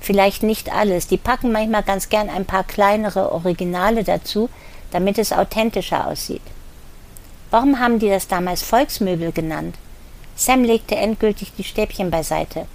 Vielleicht 0.00 0.42
nicht 0.42 0.72
alles. 0.72 1.06
Die 1.06 1.16
packen 1.16 1.52
manchmal 1.52 1.82
ganz 1.82 2.08
gern 2.08 2.28
ein 2.28 2.44
paar 2.44 2.64
kleinere 2.64 3.32
Originale 3.32 4.04
dazu, 4.04 4.48
damit 4.90 5.18
es 5.18 5.32
authentischer 5.32 6.06
aussieht. 6.06 6.42
Warum 7.50 7.78
haben 7.78 7.98
die 7.98 8.08
das 8.08 8.28
damals 8.28 8.62
Volksmöbel 8.62 9.32
genannt? 9.32 9.76
Sam 10.36 10.64
legte 10.64 10.96
endgültig 10.96 11.52
die 11.56 11.64
Stäbchen 11.64 12.10
beiseite. 12.10 12.66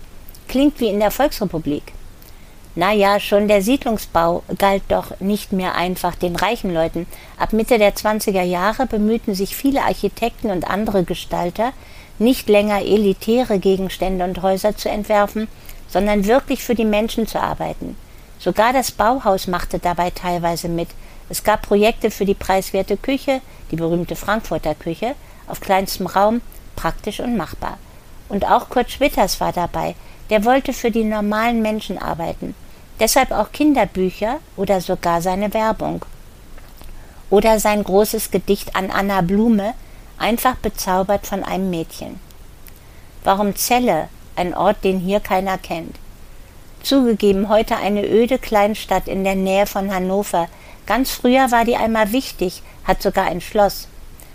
Klingt 0.47 0.79
wie 0.79 0.87
in 0.87 0.99
der 0.99 1.11
Volksrepublik. 1.11 1.93
Na 2.75 2.91
ja, 2.91 3.19
schon 3.19 3.47
der 3.47 3.61
Siedlungsbau 3.61 4.41
galt 4.57 4.81
doch 4.87 5.19
nicht 5.19 5.51
mehr 5.51 5.75
einfach 5.75 6.15
den 6.15 6.35
reichen 6.35 6.73
Leuten. 6.73 7.05
Ab 7.37 7.53
Mitte 7.53 7.77
der 7.77 7.93
20er 7.93 8.41
Jahre 8.41 8.87
bemühten 8.87 9.35
sich 9.35 9.55
viele 9.55 9.83
Architekten 9.83 10.49
und 10.49 10.67
andere 10.67 11.03
Gestalter, 11.03 11.71
nicht 12.17 12.49
länger 12.49 12.81
elitäre 12.81 13.59
Gegenstände 13.59 14.25
und 14.25 14.41
Häuser 14.41 14.75
zu 14.75 14.89
entwerfen, 14.89 15.47
sondern 15.87 16.25
wirklich 16.25 16.63
für 16.63 16.73
die 16.73 16.85
Menschen 16.85 17.27
zu 17.27 17.39
arbeiten. 17.39 17.95
Sogar 18.39 18.73
das 18.73 18.89
Bauhaus 18.89 19.45
machte 19.45 19.77
dabei 19.77 20.09
teilweise 20.09 20.67
mit. 20.67 20.89
Es 21.29 21.43
gab 21.43 21.61
Projekte 21.61 22.09
für 22.09 22.25
die 22.25 22.33
preiswerte 22.33 22.97
Küche, 22.97 23.41
die 23.69 23.75
berühmte 23.75 24.15
Frankfurter 24.15 24.73
Küche, 24.73 25.13
auf 25.47 25.59
kleinstem 25.59 26.07
Raum, 26.07 26.41
praktisch 26.75 27.19
und 27.19 27.37
machbar. 27.37 27.77
Und 28.29 28.45
auch 28.49 28.69
Kurt 28.69 28.89
Schwitters 28.89 29.39
war 29.39 29.53
dabei, 29.53 29.93
der 30.31 30.43
wollte 30.43 30.73
für 30.73 30.89
die 30.89 31.03
normalen 31.03 31.61
Menschen 31.61 31.99
arbeiten. 31.99 32.55
Deshalb 32.99 33.31
auch 33.31 33.51
Kinderbücher 33.51 34.39
oder 34.55 34.81
sogar 34.81 35.21
seine 35.21 35.53
Werbung. 35.53 36.05
Oder 37.29 37.59
sein 37.59 37.83
großes 37.83 38.31
Gedicht 38.31 38.75
an 38.75 38.91
Anna 38.91 39.21
Blume, 39.21 39.73
einfach 40.17 40.55
bezaubert 40.55 41.25
von 41.25 41.43
einem 41.43 41.69
Mädchen. 41.69 42.19
Warum 43.23 43.55
Celle, 43.55 44.09
ein 44.35 44.53
Ort, 44.53 44.83
den 44.83 44.99
hier 44.99 45.19
keiner 45.19 45.57
kennt? 45.57 45.95
Zugegeben, 46.83 47.47
heute 47.49 47.77
eine 47.77 48.05
öde 48.05 48.37
Kleinstadt 48.37 49.07
in 49.07 49.23
der 49.23 49.35
Nähe 49.35 49.65
von 49.65 49.93
Hannover. 49.93 50.49
Ganz 50.85 51.11
früher 51.11 51.49
war 51.49 51.63
die 51.63 51.77
einmal 51.77 52.11
wichtig, 52.11 52.61
hat 52.83 53.01
sogar 53.01 53.25
ein 53.25 53.39
Schloss. 53.39 53.87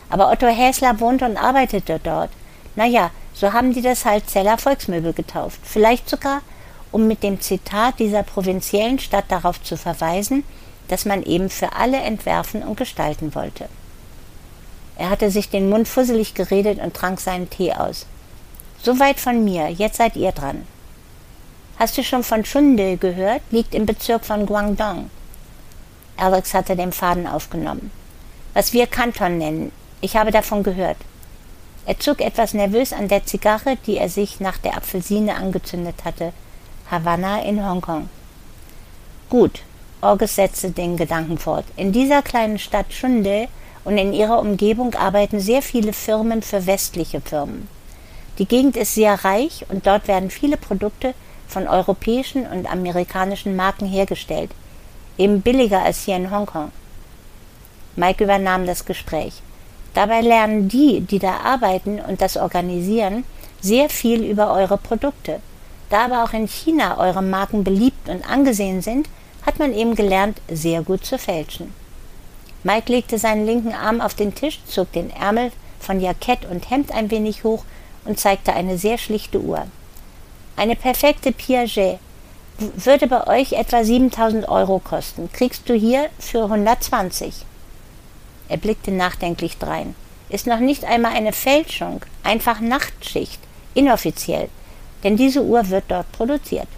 Aber 0.09 0.31
Otto 0.31 0.47
Häsler 0.47 0.99
wohnte 1.01 1.27
und 1.27 1.37
arbeitete 1.37 2.01
dort. 2.03 2.31
Naja, 2.75 3.11
so 3.35 3.53
haben 3.53 3.75
die 3.75 3.83
das 3.83 4.05
halt 4.05 4.31
Zeller 4.31 4.57
Volksmöbel 4.57 5.13
getauft. 5.13 5.61
Vielleicht 5.63 6.09
sogar 6.09 6.41
um 6.93 7.07
mit 7.07 7.23
dem 7.23 7.41
Zitat 7.41 7.99
dieser 7.99 8.23
provinziellen 8.23 8.99
Stadt 8.99 9.27
darauf 9.29 9.63
zu 9.63 9.77
verweisen, 9.77 10.45
dass 10.89 11.05
man 11.05 11.23
eben 11.23 11.51
für 11.51 11.75
alle 11.75 11.99
entwerfen 11.99 12.63
und 12.63 12.77
gestalten 12.77 13.35
wollte. 13.35 13.69
Er 14.97 15.11
hatte 15.11 15.31
sich 15.31 15.49
den 15.49 15.69
Mund 15.69 15.87
fusselig 15.87 16.35
geredet 16.35 16.81
und 16.81 16.95
trank 16.95 17.21
seinen 17.21 17.51
Tee 17.51 17.73
aus. 17.73 18.07
So 18.83 18.99
weit 18.99 19.21
von 19.21 19.45
mir, 19.45 19.69
jetzt 19.69 19.99
seid 19.99 20.17
ihr 20.17 20.33
dran. 20.33 20.67
Hast 21.79 21.97
du 21.97 22.03
schon 22.03 22.25
von 22.25 22.43
Chunde 22.43 22.97
gehört? 22.97 23.43
Liegt 23.51 23.75
im 23.75 23.87
Bezirk 23.87 24.25
von 24.25 24.47
Guangdong. 24.47 25.11
Alex 26.17 26.53
hatte 26.53 26.75
den 26.75 26.91
Faden 26.91 27.29
aufgenommen. 27.29 27.93
Was 28.55 28.73
wir 28.73 28.89
Kanton 28.89 29.39
nennen. 29.39 29.71
Ich 30.01 30.17
habe 30.17 30.33
davon 30.33 30.65
gehört. 30.65 30.97
Er 31.87 31.99
zog 31.99 32.21
etwas 32.21 32.55
nervös 32.55 32.93
an 32.93 33.09
der 33.09 33.25
Zigarre, 33.25 33.77
die 33.87 33.97
er 33.97 34.09
sich 34.09 34.41
nach 34.41 34.59
der 34.59 34.77
Apfelsine 34.77 35.37
angezündet 35.37 36.05
hatte. 36.05 36.33
Havanna 36.91 37.43
in 37.43 37.63
Hongkong. 37.63 38.09
Gut, 39.29 39.63
August 40.01 40.37
setzte 40.37 40.71
den 40.71 40.97
Gedanken 40.97 41.37
fort. 41.37 41.67
In 41.77 41.93
dieser 41.93 42.23
kleinen 42.23 42.59
Stadt 42.59 42.89
Chunde 42.89 43.49
und 43.85 43.99
in 43.99 44.15
ihrer 44.15 44.41
Umgebung 44.41 44.95
arbeiten 44.95 45.39
sehr 45.39 45.61
viele 45.61 45.93
Firmen 45.93 46.41
für 46.41 46.67
westliche 46.67 47.21
Firmen. 47.21 47.69
Die 48.39 48.47
Gegend 48.47 48.77
ist 48.77 48.95
sehr 48.95 49.23
reich 49.23 49.67
und 49.69 49.87
dort 49.87 50.09
werden 50.09 50.31
viele 50.31 50.57
Produkte 50.57 51.15
von 51.47 51.67
europäischen 51.69 52.47
und 52.47 52.71
amerikanischen 52.71 53.55
Marken 53.55 53.87
hergestellt, 53.87 54.51
eben 55.19 55.43
billiger 55.43 55.83
als 55.83 56.05
hier 56.05 56.17
in 56.17 56.31
Hongkong. 56.31 56.71
Mike 57.97 58.25
übernahm 58.25 58.65
das 58.65 58.87
Gespräch. 58.87 59.43
Dabei 59.93 60.23
lernen 60.23 60.69
die, 60.69 61.01
die 61.01 61.19
da 61.19 61.39
arbeiten 61.45 62.01
und 62.01 62.23
das 62.23 62.37
organisieren, 62.37 63.25
sehr 63.61 63.91
viel 63.91 64.23
über 64.23 64.55
eure 64.55 64.79
Produkte. 64.79 65.41
Da 65.91 66.05
aber 66.05 66.25
auch 66.25 66.33
in 66.33 66.49
China 66.49 66.99
eure 66.99 67.23
Marken 67.23 67.65
beliebt 67.65 68.09
und 68.09 68.29
angesehen 68.29 68.83
sind, 68.83 69.09
hat 69.47 69.59
man 69.59 69.73
eben 69.73 69.95
gelernt, 69.95 70.41
sehr 70.49 70.83
gut 70.83 71.05
zu 71.05 71.19
fälschen. 71.19 71.73
Mike 72.63 72.93
legte 72.93 73.19
seinen 73.19 73.47
linken 73.47 73.73
Arm 73.73 74.01
auf 74.01 74.15
den 74.15 74.35
Tisch, 74.35 74.61
zog 74.67 74.93
den 74.93 75.11
Ärmel 75.11 75.53
von 75.81 76.01
Jackett 76.01 76.45
und 76.45 76.71
Hemd 76.71 76.93
ein 76.93 77.11
wenig 77.11 77.45
hoch 77.45 77.65
und 78.05 78.19
zeigte 78.19 78.53
eine 78.53 78.77
sehr 78.77 78.99
schlichte 78.99 79.41
Uhr. 79.41 79.67
Eine 80.57 80.77
perfekte 80.77 81.33
Piaget 81.33 81.99
würde 82.59 83.07
bei 83.07 83.27
euch 83.29 83.53
etwa 83.53 83.85
7000 83.85 84.49
Euro 84.49 84.81
kosten. 84.81 85.31
Kriegst 85.33 85.69
du 85.69 85.75
hier 85.75 86.11
für 86.19 86.45
120. 86.45 87.33
Er 88.49 88.57
blickte 88.57 88.91
nachdenklich 88.91 89.59
drein. 89.59 89.95
Ist 90.29 90.47
noch 90.47 90.59
nicht 90.59 90.85
einmal 90.85 91.13
eine 91.13 91.33
Fälschung, 91.33 92.03
einfach 92.25 92.61
Nachtschicht, 92.61 93.41
inoffiziell 93.75 94.49
denn 95.05 95.17
diese 95.17 95.43
Uhr 95.43 95.69
wird 95.71 95.85
dort 95.89 96.11
produziert. 96.13 96.69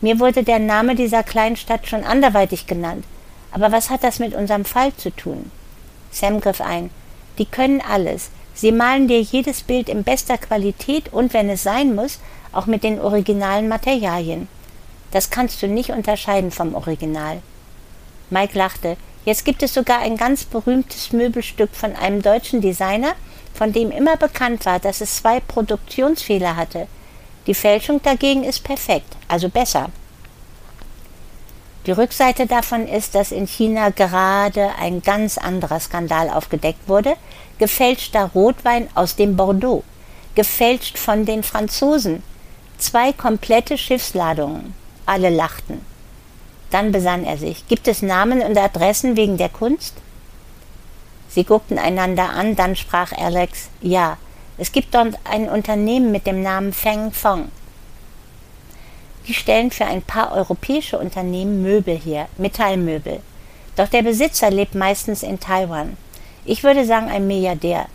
Mir 0.00 0.18
wurde 0.18 0.42
der 0.42 0.58
Name 0.58 0.94
dieser 0.94 1.22
kleinen 1.22 1.56
Stadt 1.56 1.86
schon 1.86 2.04
anderweitig 2.04 2.66
genannt, 2.66 3.04
aber 3.52 3.70
was 3.70 3.90
hat 3.90 4.02
das 4.02 4.18
mit 4.18 4.34
unserem 4.34 4.64
Fall 4.64 4.94
zu 4.96 5.10
tun? 5.10 5.50
Sam 6.10 6.40
griff 6.40 6.60
ein. 6.60 6.90
Die 7.38 7.46
können 7.46 7.80
alles. 7.80 8.30
Sie 8.54 8.72
malen 8.72 9.08
dir 9.08 9.20
jedes 9.20 9.62
Bild 9.62 9.88
in 9.88 10.04
bester 10.04 10.38
Qualität 10.38 11.12
und, 11.12 11.32
wenn 11.32 11.48
es 11.48 11.62
sein 11.62 11.94
muss, 11.94 12.18
auch 12.52 12.66
mit 12.66 12.84
den 12.84 13.00
originalen 13.00 13.68
Materialien. 13.68 14.48
Das 15.10 15.30
kannst 15.30 15.62
du 15.62 15.68
nicht 15.68 15.90
unterscheiden 15.90 16.50
vom 16.50 16.74
Original. 16.74 17.40
Mike 18.30 18.56
lachte. 18.56 18.96
Jetzt 19.24 19.44
gibt 19.44 19.62
es 19.62 19.72
sogar 19.72 20.00
ein 20.00 20.16
ganz 20.16 20.44
berühmtes 20.44 21.12
Möbelstück 21.12 21.70
von 21.74 21.94
einem 21.94 22.22
deutschen 22.22 22.60
Designer, 22.60 23.14
von 23.54 23.72
dem 23.72 23.90
immer 23.90 24.16
bekannt 24.16 24.66
war, 24.66 24.78
dass 24.78 25.00
es 25.00 25.16
zwei 25.16 25.40
Produktionsfehler 25.40 26.56
hatte. 26.56 26.86
Die 27.46 27.54
Fälschung 27.54 28.00
dagegen 28.02 28.44
ist 28.44 28.62
perfekt, 28.62 29.16
also 29.28 29.48
besser. 29.48 29.90
Die 31.86 31.92
Rückseite 31.92 32.46
davon 32.46 32.86
ist, 32.86 33.16
dass 33.16 33.32
in 33.32 33.48
China 33.48 33.90
gerade 33.90 34.70
ein 34.80 35.02
ganz 35.02 35.36
anderer 35.36 35.80
Skandal 35.80 36.30
aufgedeckt 36.30 36.88
wurde. 36.88 37.14
Gefälschter 37.58 38.30
Rotwein 38.34 38.88
aus 38.94 39.16
dem 39.16 39.36
Bordeaux. 39.36 39.82
Gefälscht 40.36 40.96
von 40.96 41.24
den 41.24 41.42
Franzosen. 41.42 42.22
Zwei 42.78 43.12
komplette 43.12 43.76
Schiffsladungen. 43.76 44.74
Alle 45.06 45.30
lachten. 45.30 45.84
Dann 46.70 46.92
besann 46.92 47.24
er 47.24 47.36
sich. 47.36 47.66
Gibt 47.66 47.88
es 47.88 48.00
Namen 48.00 48.42
und 48.42 48.56
Adressen 48.56 49.16
wegen 49.16 49.36
der 49.36 49.48
Kunst? 49.48 49.94
Sie 51.34 51.44
guckten 51.44 51.78
einander 51.78 52.30
an, 52.30 52.56
dann 52.56 52.76
sprach 52.76 53.12
Alex, 53.12 53.70
ja, 53.80 54.18
es 54.58 54.70
gibt 54.70 54.94
dort 54.94 55.14
ein 55.24 55.48
Unternehmen 55.48 56.12
mit 56.12 56.26
dem 56.26 56.42
Namen 56.42 56.74
Feng 56.74 57.10
Fong. 57.10 57.48
Die 59.26 59.34
stellen 59.34 59.70
für 59.70 59.86
ein 59.86 60.02
paar 60.02 60.32
europäische 60.32 60.98
Unternehmen 60.98 61.62
Möbel 61.62 61.96
her, 61.96 62.28
Metallmöbel. 62.36 63.20
Doch 63.76 63.88
der 63.88 64.02
Besitzer 64.02 64.50
lebt 64.50 64.74
meistens 64.74 65.22
in 65.22 65.40
Taiwan. 65.40 65.96
Ich 66.44 66.64
würde 66.64 66.84
sagen 66.84 67.08
ein 67.08 67.26
Milliardär. 67.26 67.86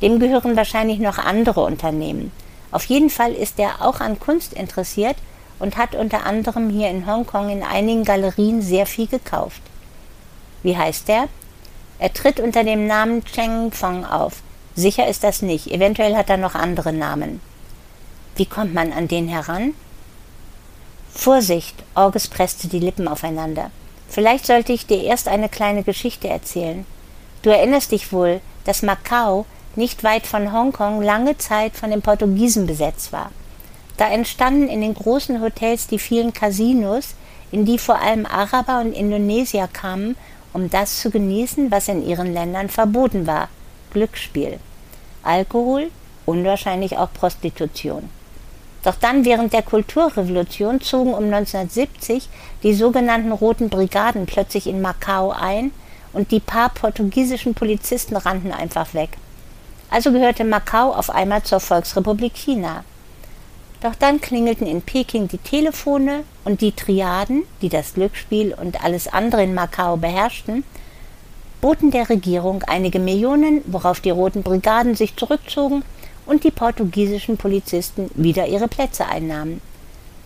Dem 0.00 0.18
gehören 0.18 0.56
wahrscheinlich 0.56 0.98
noch 0.98 1.18
andere 1.18 1.64
Unternehmen. 1.64 2.32
Auf 2.70 2.84
jeden 2.84 3.10
Fall 3.10 3.32
ist 3.32 3.58
er 3.58 3.82
auch 3.82 4.00
an 4.00 4.18
Kunst 4.18 4.54
interessiert 4.54 5.16
und 5.58 5.76
hat 5.76 5.94
unter 5.94 6.24
anderem 6.24 6.70
hier 6.70 6.88
in 6.88 7.06
Hongkong 7.06 7.50
in 7.50 7.62
einigen 7.62 8.04
Galerien 8.04 8.62
sehr 8.62 8.86
viel 8.86 9.06
gekauft. 9.06 9.60
Wie 10.62 10.76
heißt 10.76 11.08
er? 11.10 11.28
Er 11.98 12.12
tritt 12.12 12.40
unter 12.40 12.62
dem 12.62 12.86
Namen 12.86 13.24
Cheng 13.24 13.72
Fong 13.72 14.04
auf. 14.04 14.42
Sicher 14.74 15.08
ist 15.08 15.24
das 15.24 15.40
nicht, 15.40 15.68
eventuell 15.68 16.14
hat 16.16 16.28
er 16.28 16.36
noch 16.36 16.54
andere 16.54 16.92
Namen. 16.92 17.40
Wie 18.36 18.44
kommt 18.44 18.74
man 18.74 18.92
an 18.92 19.08
den 19.08 19.28
heran? 19.28 19.74
Vorsicht, 21.10 21.74
August 21.94 22.30
presste 22.30 22.68
die 22.68 22.78
Lippen 22.78 23.08
aufeinander. 23.08 23.70
Vielleicht 24.08 24.46
sollte 24.46 24.74
ich 24.74 24.86
dir 24.86 25.02
erst 25.02 25.28
eine 25.28 25.48
kleine 25.48 25.82
Geschichte 25.82 26.28
erzählen. 26.28 26.84
Du 27.40 27.48
erinnerst 27.50 27.92
dich 27.92 28.12
wohl, 28.12 28.40
dass 28.64 28.82
Macau 28.82 29.46
nicht 29.74 30.04
weit 30.04 30.26
von 30.26 30.52
Hongkong 30.52 31.00
lange 31.02 31.38
Zeit 31.38 31.74
von 31.74 31.90
den 31.90 32.02
Portugiesen 32.02 32.66
besetzt 32.66 33.12
war. 33.12 33.30
Da 33.96 34.08
entstanden 34.08 34.68
in 34.68 34.82
den 34.82 34.94
großen 34.94 35.40
Hotels 35.40 35.86
die 35.86 35.98
vielen 35.98 36.34
Casinos, 36.34 37.14
in 37.50 37.64
die 37.64 37.78
vor 37.78 37.98
allem 37.98 38.26
Araber 38.26 38.80
und 38.80 38.92
Indonesier 38.92 39.68
kamen, 39.72 40.16
um 40.56 40.70
das 40.70 41.00
zu 41.00 41.10
genießen, 41.10 41.70
was 41.70 41.86
in 41.86 42.02
ihren 42.02 42.32
Ländern 42.32 42.70
verboten 42.70 43.26
war 43.26 43.50
Glücksspiel. 43.92 44.58
Alkohol 45.22 45.90
und 46.24 46.46
wahrscheinlich 46.46 46.96
auch 46.96 47.12
Prostitution. 47.12 48.08
Doch 48.82 48.94
dann 48.94 49.26
während 49.26 49.52
der 49.52 49.60
Kulturrevolution 49.60 50.80
zogen 50.80 51.12
um 51.12 51.24
1970 51.24 52.30
die 52.62 52.72
sogenannten 52.72 53.32
Roten 53.32 53.68
Brigaden 53.68 54.24
plötzlich 54.24 54.66
in 54.66 54.80
Macau 54.80 55.30
ein 55.30 55.72
und 56.14 56.30
die 56.30 56.40
paar 56.40 56.70
portugiesischen 56.70 57.52
Polizisten 57.52 58.16
rannten 58.16 58.50
einfach 58.50 58.94
weg. 58.94 59.10
Also 59.90 60.10
gehörte 60.10 60.44
Macau 60.44 60.94
auf 60.94 61.10
einmal 61.10 61.42
zur 61.42 61.60
Volksrepublik 61.60 62.34
China. 62.34 62.82
Doch 63.80 63.94
dann 63.94 64.20
klingelten 64.20 64.66
in 64.66 64.82
Peking 64.82 65.28
die 65.28 65.38
Telefone 65.38 66.24
und 66.44 66.60
die 66.60 66.72
Triaden, 66.72 67.42
die 67.60 67.68
das 67.68 67.94
Glücksspiel 67.94 68.54
und 68.54 68.82
alles 68.82 69.06
andere 69.08 69.44
in 69.44 69.54
Macau 69.54 69.96
beherrschten, 69.96 70.64
boten 71.60 71.90
der 71.90 72.08
Regierung 72.08 72.62
einige 72.66 72.98
Millionen, 72.98 73.62
worauf 73.66 74.00
die 74.00 74.10
Roten 74.10 74.42
Brigaden 74.42 74.94
sich 74.94 75.16
zurückzogen 75.16 75.84
und 76.24 76.44
die 76.44 76.50
portugiesischen 76.50 77.36
Polizisten 77.36 78.10
wieder 78.14 78.46
ihre 78.46 78.68
Plätze 78.68 79.06
einnahmen. 79.06 79.60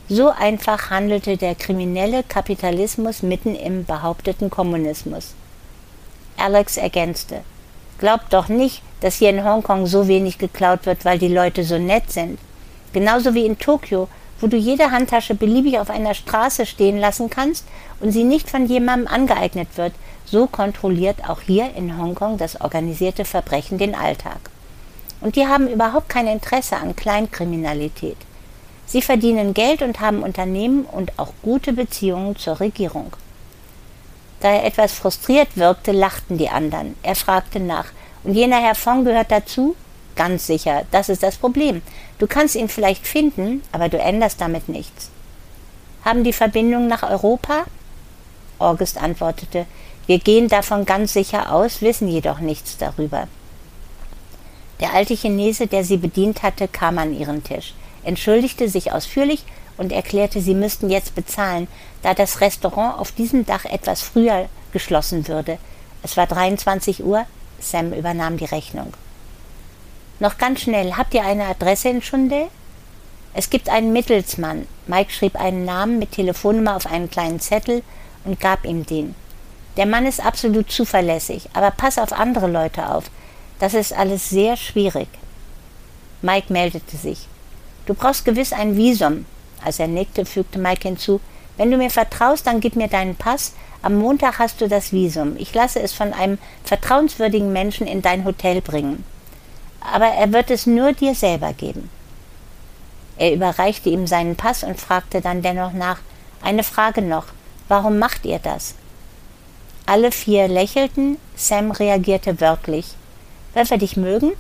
So 0.09 0.31
einfach 0.31 0.91
handelte 0.91 1.37
der 1.37 1.55
kriminelle 1.55 2.25
Kapitalismus 2.25 3.23
mitten 3.23 3.55
im 3.55 3.85
behaupteten 3.85 4.51
Kommunismus. 4.51 5.35
Alex 6.37 6.77
ergänzte 6.77 7.43
Glaubt 7.99 8.33
doch 8.33 8.49
nicht, 8.49 8.83
dass 9.01 9.17
hier 9.17 9.31
in 9.31 9.45
Hongkong 9.45 9.87
so 9.87 10.09
wenig 10.09 10.39
geklaut 10.39 10.87
wird, 10.87 11.05
weil 11.05 11.19
die 11.19 11.29
Leute 11.29 11.65
so 11.65 11.79
nett 11.79 12.11
sind. 12.11 12.39
Genauso 12.93 13.35
wie 13.35 13.47
in 13.47 13.59
Tokio, 13.59 14.09
wo 14.41 14.47
du 14.47 14.57
jede 14.57 14.91
Handtasche 14.91 15.35
beliebig 15.35 15.79
auf 15.79 15.91
einer 15.91 16.15
Straße 16.15 16.67
stehen 16.67 16.99
lassen 16.99 17.31
kannst 17.31 17.67
und 18.01 18.13
sie 18.13 18.25
nicht 18.25 18.49
von 18.49 18.67
jemandem 18.67 19.09
angeeignet 19.09 19.69
wird, 19.77 19.93
so 20.25 20.47
kontrolliert 20.47 21.29
auch 21.29 21.41
hier 21.41 21.75
in 21.77 21.99
Hongkong 21.99 22.39
das 22.39 22.61
organisierte 22.61 23.25
Verbrechen 23.25 23.79
den 23.79 23.95
Alltag. 23.95 24.39
Und 25.21 25.37
die 25.37 25.47
haben 25.47 25.69
überhaupt 25.69 26.09
kein 26.09 26.27
Interesse 26.27 26.77
an 26.77 26.97
Kleinkriminalität. 26.97 28.17
Sie 28.87 29.03
verdienen 29.03 29.55
Geld 29.55 29.83
und 29.83 30.01
haben 30.01 30.23
Unternehmen 30.23 30.85
und 30.85 31.19
auch 31.19 31.33
gute 31.43 31.73
Beziehungen 31.73 32.37
zur 32.37 32.59
Regierung. 32.59 33.13
Da 34.41 34.49
er 34.49 34.65
etwas 34.65 34.93
frustriert 34.93 35.57
wirkte, 35.57 35.93
lachten 35.93 36.39
die 36.39 36.49
anderen. 36.49 36.97
Er 37.03 37.15
fragte 37.15 37.61
nach, 37.61 37.87
und 38.25 38.35
jener 38.35 38.61
Herr 38.61 38.75
Fong 38.75 39.05
gehört 39.05 39.31
dazu? 39.31 39.77
Ganz 40.21 40.47
sicher, 40.47 40.85
das 40.91 41.09
ist 41.09 41.23
das 41.23 41.39
Problem. 41.39 41.81
Du 42.19 42.27
kannst 42.27 42.55
ihn 42.55 42.69
vielleicht 42.69 43.07
finden, 43.07 43.63
aber 43.73 43.89
du 43.89 43.99
änderst 43.99 44.39
damit 44.39 44.69
nichts. 44.69 45.09
Haben 46.05 46.25
die 46.25 46.35
Verbindungen 46.35 46.89
nach 46.89 47.05
Europa? 47.05 47.65
August 48.59 48.99
antwortete, 48.99 49.65
wir 50.07 50.19
gehen 50.19 50.49
davon 50.49 50.85
ganz 50.85 51.15
sicher 51.15 51.51
aus, 51.51 51.81
wissen 51.81 52.07
jedoch 52.07 52.41
nichts 52.41 52.77
darüber. 52.77 53.29
Der 54.81 54.93
alte 54.93 55.17
Chinese, 55.17 55.67
der 55.67 55.85
sie 55.85 55.97
bedient 55.97 56.43
hatte, 56.43 56.69
kam 56.69 56.99
an 56.99 57.19
ihren 57.19 57.43
Tisch, 57.43 57.73
entschuldigte 58.05 58.69
sich 58.69 58.93
ausführlich 58.93 59.43
und 59.79 59.91
erklärte, 59.91 60.43
sie 60.43 60.55
müssten 60.55 60.91
jetzt 60.91 61.15
bezahlen, 61.15 61.67
da 62.03 62.13
das 62.13 62.43
Restaurant 62.43 62.99
auf 62.99 63.13
diesem 63.13 63.47
Dach 63.47 63.65
etwas 63.65 64.03
früher 64.03 64.51
geschlossen 64.75 65.29
würde. 65.29 65.57
Es 66.03 66.19
war 66.19 66.27
23 66.27 67.03
Uhr, 67.03 67.25
Sam 67.59 67.95
übernahm 67.95 68.37
die 68.37 68.45
Rechnung. 68.45 68.93
Noch 70.21 70.37
ganz 70.37 70.61
schnell, 70.61 70.97
habt 70.99 71.15
ihr 71.15 71.25
eine 71.25 71.47
Adresse 71.47 71.89
in 71.89 72.03
Schunde? 72.03 72.49
Es 73.33 73.49
gibt 73.49 73.71
einen 73.71 73.95
Mittelsmann. 73.95 74.67
Mike 74.87 75.11
schrieb 75.11 75.41
einen 75.41 75.65
Namen 75.65 75.99
mit 75.99 76.13
Telefonnummer 76.13 76.77
auf 76.77 76.87
einen 76.87 77.09
kleinen 77.09 77.41
Zettel 77.41 77.83
und 78.25 78.39
gab 78.39 78.67
ihm 78.67 78.85
den. 78.85 79.15
Der 79.79 79.87
Mann 79.87 80.05
ist 80.05 80.25
absolut 80.25 80.71
zuverlässig, 80.71 81.49
aber 81.55 81.71
pass 81.71 81.97
auf 81.97 82.13
andere 82.13 82.49
Leute 82.49 82.91
auf. 82.91 83.05
Das 83.61 83.73
ist 83.73 83.95
alles 83.95 84.29
sehr 84.29 84.59
schwierig. 84.59 85.09
Mike 86.21 86.53
meldete 86.53 86.99
sich. 86.99 87.27
Du 87.87 87.95
brauchst 87.95 88.27
gewiss 88.27 88.53
ein 88.53 88.77
Visum. 88.77 89.25
Als 89.65 89.79
er 89.79 89.89
nickte, 89.89 90.27
fügte 90.27 90.59
Mike 90.59 90.87
hinzu, 90.87 91.21
wenn 91.57 91.71
du 91.71 91.79
mir 91.79 91.91
vertraust, 91.91 92.47
dann 92.47 92.61
gib 92.61 92.77
mir 92.77 92.89
deinen 92.89 93.17
Pass. 93.17 93.55
Am 93.81 93.97
Montag 93.97 94.39
hast 94.39 94.61
du 94.61 94.69
das 94.69 94.93
Visum. 94.93 95.37
Ich 95.39 95.55
lasse 95.55 95.81
es 95.81 95.95
von 95.95 96.13
einem 96.13 96.37
vertrauenswürdigen 96.65 97.53
Menschen 97.55 97.87
in 97.87 98.03
dein 98.03 98.27
Hotel 98.27 98.61
bringen. 98.61 99.05
Aber 99.81 100.07
er 100.07 100.33
wird 100.33 100.51
es 100.51 100.67
nur 100.67 100.93
dir 100.93 101.15
selber 101.15 101.53
geben. 101.53 101.91
Er 103.17 103.35
überreichte 103.35 103.91
ihm 103.91 104.07
seinen 104.07 104.37
Pass 104.37 104.63
und 104.65 104.81
fragte 104.81 105.21
dann 105.21 105.43
dennoch 105.43 105.73
nach, 105.73 105.99
eine 106.43 106.63
Frage 106.63 107.03
noch, 107.03 107.27
warum 107.69 107.99
macht 107.99 108.25
ihr 108.25 108.39
das? 108.39 108.75
Alle 109.87 110.13
vier 110.13 110.49
lächelten, 110.49 111.19
Sam 111.37 111.71
reagierte 111.71 112.41
wörtlich. 112.41 112.87
Weil 113.55 113.69
wir 113.69 113.79
dich 113.79 113.97
mögen? 113.97 114.33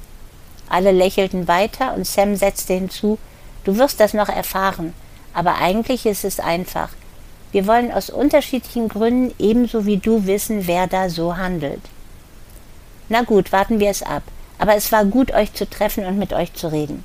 Alle 0.68 0.92
lächelten 0.92 1.48
weiter 1.48 1.94
und 1.94 2.06
Sam 2.06 2.36
setzte 2.36 2.74
hinzu, 2.74 3.18
du 3.64 3.76
wirst 3.76 3.98
das 3.98 4.14
noch 4.14 4.28
erfahren, 4.28 4.94
aber 5.34 5.56
eigentlich 5.56 6.06
ist 6.06 6.24
es 6.24 6.38
einfach. 6.38 6.90
Wir 7.52 7.66
wollen 7.66 7.90
aus 7.90 8.10
unterschiedlichen 8.10 8.88
Gründen 8.88 9.34
ebenso 9.38 9.84
wie 9.84 9.96
du 9.96 10.26
wissen, 10.26 10.66
wer 10.68 10.86
da 10.86 11.10
so 11.10 11.36
handelt. 11.36 11.82
Na 13.08 13.22
gut, 13.22 13.50
warten 13.50 13.80
wir 13.80 13.90
es 13.90 14.02
ab, 14.02 14.22
aber 14.60 14.76
es 14.76 14.92
war 14.92 15.04
gut, 15.04 15.32
euch 15.32 15.54
zu 15.54 15.68
treffen 15.68 16.04
und 16.04 16.18
mit 16.18 16.32
euch 16.32 16.52
zu 16.52 16.70
reden. 16.70 17.02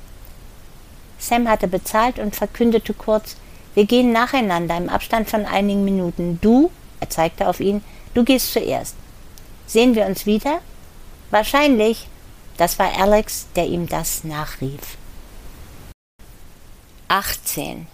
Sam 1.18 1.48
hatte 1.48 1.66
bezahlt 1.66 2.18
und 2.18 2.36
verkündete 2.36 2.94
kurz, 2.94 3.36
wir 3.74 3.86
gehen 3.86 4.12
nacheinander 4.12 4.76
im 4.76 4.88
Abstand 4.88 5.28
von 5.28 5.46
einigen 5.46 5.84
Minuten. 5.84 6.38
Du, 6.40 6.70
er 7.00 7.10
zeigte 7.10 7.48
auf 7.48 7.60
ihn, 7.60 7.82
Du 8.16 8.24
gehst 8.24 8.54
zuerst. 8.54 8.94
Sehen 9.66 9.94
wir 9.94 10.06
uns 10.06 10.24
wieder? 10.24 10.60
Wahrscheinlich. 11.30 12.08
Das 12.56 12.78
war 12.78 12.98
Alex, 12.98 13.46
der 13.56 13.66
ihm 13.66 13.86
das 13.86 14.24
nachrief. 14.24 14.96
18. 17.08 17.86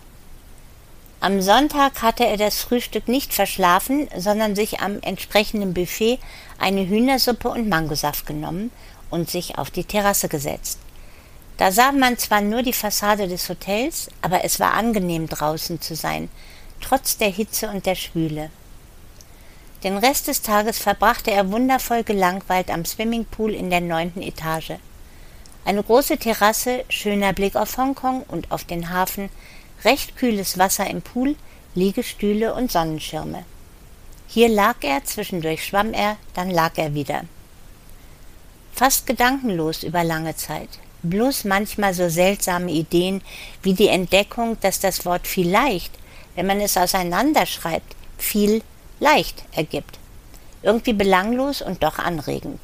Am 1.19 1.43
Sonntag 1.43 2.03
hatte 2.03 2.25
er 2.25 2.37
das 2.37 2.63
Frühstück 2.63 3.09
nicht 3.09 3.35
verschlafen, 3.35 4.09
sondern 4.17 4.55
sich 4.55 4.79
am 4.79 5.01
entsprechenden 5.03 5.75
Buffet 5.75 6.21
eine 6.57 6.87
Hühnersuppe 6.87 7.49
und 7.49 7.69
Mangosaft 7.69 8.25
genommen 8.25 8.71
und 9.13 9.31
sich 9.31 9.59
auf 9.59 9.71
die 9.71 9.85
Terrasse 9.85 10.29
gesetzt. 10.29 10.81
Da 11.59 11.71
sah 11.71 11.93
man 11.93 12.19
zwar 12.19 12.41
nur 12.41 12.63
die 12.63 12.73
Fassade 12.73 13.29
des 13.29 13.49
Hotels, 13.49 14.09
aber 14.23 14.43
es 14.43 14.59
war 14.59 14.73
angenehm 14.73 15.29
draußen 15.29 15.81
zu 15.81 15.95
sein, 15.95 16.29
trotz 16.81 17.19
der 17.19 17.29
Hitze 17.29 17.69
und 17.69 17.87
der 17.87 17.95
Schwüle. 17.95 18.51
Den 19.85 19.99
Rest 19.99 20.29
des 20.29 20.43
Tages 20.43 20.79
verbrachte 20.79 21.31
er 21.31 21.53
wundervoll 21.53 22.05
gelangweilt 22.05 22.71
am 22.71 22.85
Swimmingpool 22.85 23.53
in 23.53 23.69
der 23.69 23.81
neunten 23.81 24.23
Etage. 24.23 24.79
Eine 25.65 25.83
große 25.83 26.19
Terrasse, 26.19 26.85
schöner 26.89 27.33
Blick 27.33 27.55
auf 27.55 27.77
Hongkong 27.77 28.23
und 28.23 28.51
auf 28.51 28.65
den 28.65 28.91
Hafen, 28.91 29.29
recht 29.85 30.17
kühles 30.17 30.59
Wasser 30.59 30.89
im 30.89 31.03
Pool, 31.03 31.37
Liegestühle 31.75 32.55
und 32.55 32.73
Sonnenschirme. 32.73 33.45
Hier 34.27 34.49
lag 34.49 34.77
er, 34.81 35.05
zwischendurch 35.05 35.67
schwamm 35.67 35.93
er, 35.93 36.17
dann 36.35 36.51
lag 36.51 36.73
er 36.77 36.95
wieder. 36.95 37.25
Fast 38.83 39.07
gedankenlos 39.07 39.85
über 39.85 40.03
lange 40.03 40.35
Zeit. 40.35 40.69
Bloß 41.05 41.45
manchmal 41.45 41.95
so 41.95 42.09
seltsame 42.09 42.73
Ideen 42.73 43.23
wie 43.63 43.75
die 43.75 43.87
Entdeckung, 43.87 44.59
dass 44.61 44.81
das 44.81 45.07
Wort 45.07 45.29
vielleicht, 45.29 45.93
wenn 46.35 46.49
man 46.49 46.61
es 46.61 46.77
auseinanderschreibt, 46.77 47.95
viel 48.19 48.61
leicht 48.99 49.45
ergibt. 49.53 50.01
Irgendwie 50.65 50.95
belanglos 50.95 51.63
und 51.63 51.85
doch 51.85 52.01
anregend. 52.01 52.59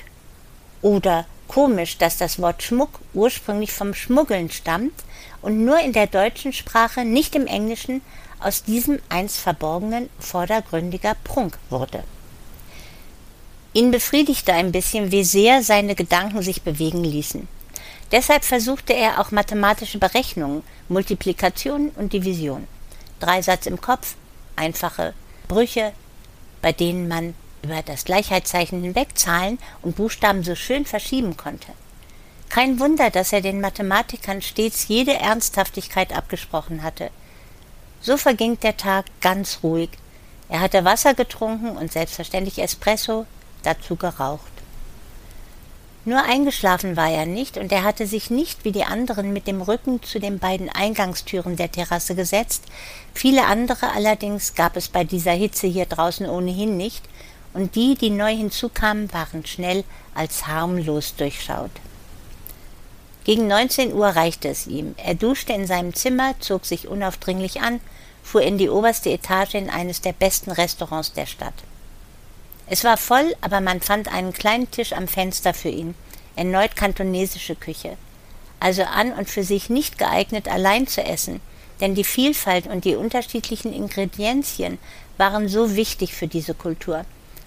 Oder 0.83 1.25
komisch, 1.47 1.99
dass 1.99 2.17
das 2.17 2.43
Wort 2.43 2.65
Schmuck 2.65 2.99
ursprünglich 3.15 3.71
vom 3.71 3.95
Schmuggeln 3.95 4.51
stammt 4.51 5.05
und 5.41 5.65
nur 5.65 5.79
in 5.79 5.93
der 5.93 6.09
deutschen 6.09 6.53
Sprache, 6.53 7.05
nicht 7.05 7.37
im 7.37 7.47
Englischen, 7.47 8.01
aus 8.41 8.65
diesem 8.65 8.99
einst 9.09 9.39
verborgenen 9.39 10.11
vordergründiger 10.19 11.15
Prunk 11.23 11.57
wurde. 11.71 12.03
Ihn 13.73 13.91
befriedigte 13.91 14.53
ein 14.53 14.73
bisschen, 14.73 15.13
wie 15.13 15.25
sehr 15.25 15.63
seine 15.63 15.95
Gedanken 15.95 16.43
sich 16.43 16.63
bewegen 16.63 17.05
ließen. 17.05 17.47
Deshalb 18.11 18.45
versuchte 18.45 18.95
er 18.95 19.21
auch 19.21 19.31
mathematische 19.31 19.99
Berechnungen, 19.99 20.63
Multiplikation 20.89 21.91
und 21.91 22.13
Division. 22.15 22.67
Dreisatz 23.21 23.67
im 23.67 23.81
Kopf, 23.81 24.15
einfache 24.57 25.13
Brüche, 25.47 25.93
bei 26.63 26.73
denen 26.73 27.09
man 27.09 27.35
über 27.63 27.83
das 27.83 28.05
Gleichheitszeichen 28.05 28.83
hinweg 28.83 29.19
Zahlen 29.19 29.59
und 29.83 29.97
Buchstaben 29.97 30.43
so 30.43 30.55
schön 30.55 30.87
verschieben 30.87 31.37
konnte. 31.37 31.73
Kein 32.49 32.81
Wunder, 32.81 33.11
dass 33.11 33.33
er 33.33 33.43
den 33.43 33.61
Mathematikern 33.61 34.41
stets 34.41 34.89
jede 34.89 35.15
Ernsthaftigkeit 35.15 36.17
abgesprochen 36.17 36.83
hatte. 36.83 37.11
So 38.01 38.17
verging 38.17 38.59
der 38.61 38.77
Tag 38.77 39.07
ganz 39.21 39.59
ruhig. 39.63 39.91
Er 40.49 40.61
hatte 40.61 40.85
Wasser 40.85 41.13
getrunken 41.13 41.77
und 41.77 41.93
selbstverständlich 41.93 42.61
Espresso, 42.61 43.27
dazu 43.63 43.97
geraucht. 43.97 44.43
Nur 46.05 46.23
eingeschlafen 46.23 46.97
war 46.97 47.11
er 47.11 47.27
nicht, 47.27 47.59
und 47.59 47.71
er 47.71 47.83
hatte 47.83 48.07
sich 48.07 48.31
nicht 48.31 48.65
wie 48.65 48.73
die 48.73 48.85
anderen 48.85 49.33
mit 49.33 49.47
dem 49.47 49.61
Rücken 49.61 50.03
zu 50.03 50.19
den 50.19 50.39
beiden 50.39 50.71
Eingangstüren 50.71 51.57
der 51.57 51.71
Terrasse 51.71 52.15
gesetzt, 52.15 52.65
viele 53.13 53.45
andere 53.45 53.93
allerdings 53.93 54.55
gab 54.55 54.77
es 54.77 54.89
bei 54.89 55.05
dieser 55.05 55.33
Hitze 55.33 55.67
hier 55.67 55.87
draußen 55.87 56.27
ohnehin 56.27 56.77
nicht, 56.77 57.05
und 57.53 57.75
die, 57.75 57.95
die 57.95 58.11
neu 58.11 58.35
hinzukamen, 58.35 59.13
waren 59.13 59.45
schnell 59.45 59.85
als 60.15 60.47
harmlos 60.47 61.15
durchschaut. 61.17 61.71
Gegen 63.25 63.47
neunzehn 63.47 63.93
Uhr 63.93 64.07
reichte 64.07 64.49
es 64.49 64.67
ihm. 64.67 64.95
Er 64.97 65.15
duschte 65.15 65.53
in 65.53 65.67
seinem 65.67 65.93
Zimmer, 65.93 66.35
zog 66.41 66.65
sich 66.65 66.89
unaufdringlich 66.89 67.61
an, 67.61 67.81
fuhr 68.23 68.41
in 68.41 68.57
die 68.57 68.71
oberste 68.71 69.11
Etage 69.11 69.55
in 69.55 69.69
eines 69.69 70.01
der 70.01 70.15
besten 70.15 70.51
Restaurants 70.51 71.13
der 71.13 71.27
Stadt. 71.27 71.53
Es 72.71 72.85
war 72.85 72.99
voll, 72.99 73.35
aber 73.41 73.61
man 73.61 73.81
fand 73.81 74.13
einen 74.13 74.33
kleinen 74.33 74.71
Tisch 74.71 74.93
am 74.93 75.09
Fenster 75.09 75.55
für 75.55 75.71
ihn, 75.71 75.95
erneut 76.37 76.77
kantonesische 76.77 77.55
Küche. 77.55 77.97
Also 78.61 78.83
an 78.83 79.13
und 79.13 79.31
für 79.31 79.43
sich 79.43 79.71
nicht 79.71 79.97
geeignet, 79.97 80.49
allein 80.49 80.87
zu 80.87 81.03
essen, 81.03 81.41
denn 81.81 81.95
die 81.95 82.05
Vielfalt 82.05 82.67
und 82.67 82.85
die 82.85 82.97
unterschiedlichen 82.97 83.73
Ingredienzien 83.73 84.79
waren 85.17 85.49
so 85.49 85.77
wichtig 85.77 86.13
für 86.15 86.27
diese 86.27 86.55
Kultur. 86.55 87.05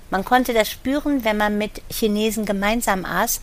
Man 0.10 0.26
konnte 0.26 0.54
das 0.54 0.70
spüren, 0.70 1.24
wenn 1.24 1.38
man 1.38 1.58
mit 1.58 1.82
Chinesen 1.90 2.46
gemeinsam 2.46 3.06
aß, 3.06 3.42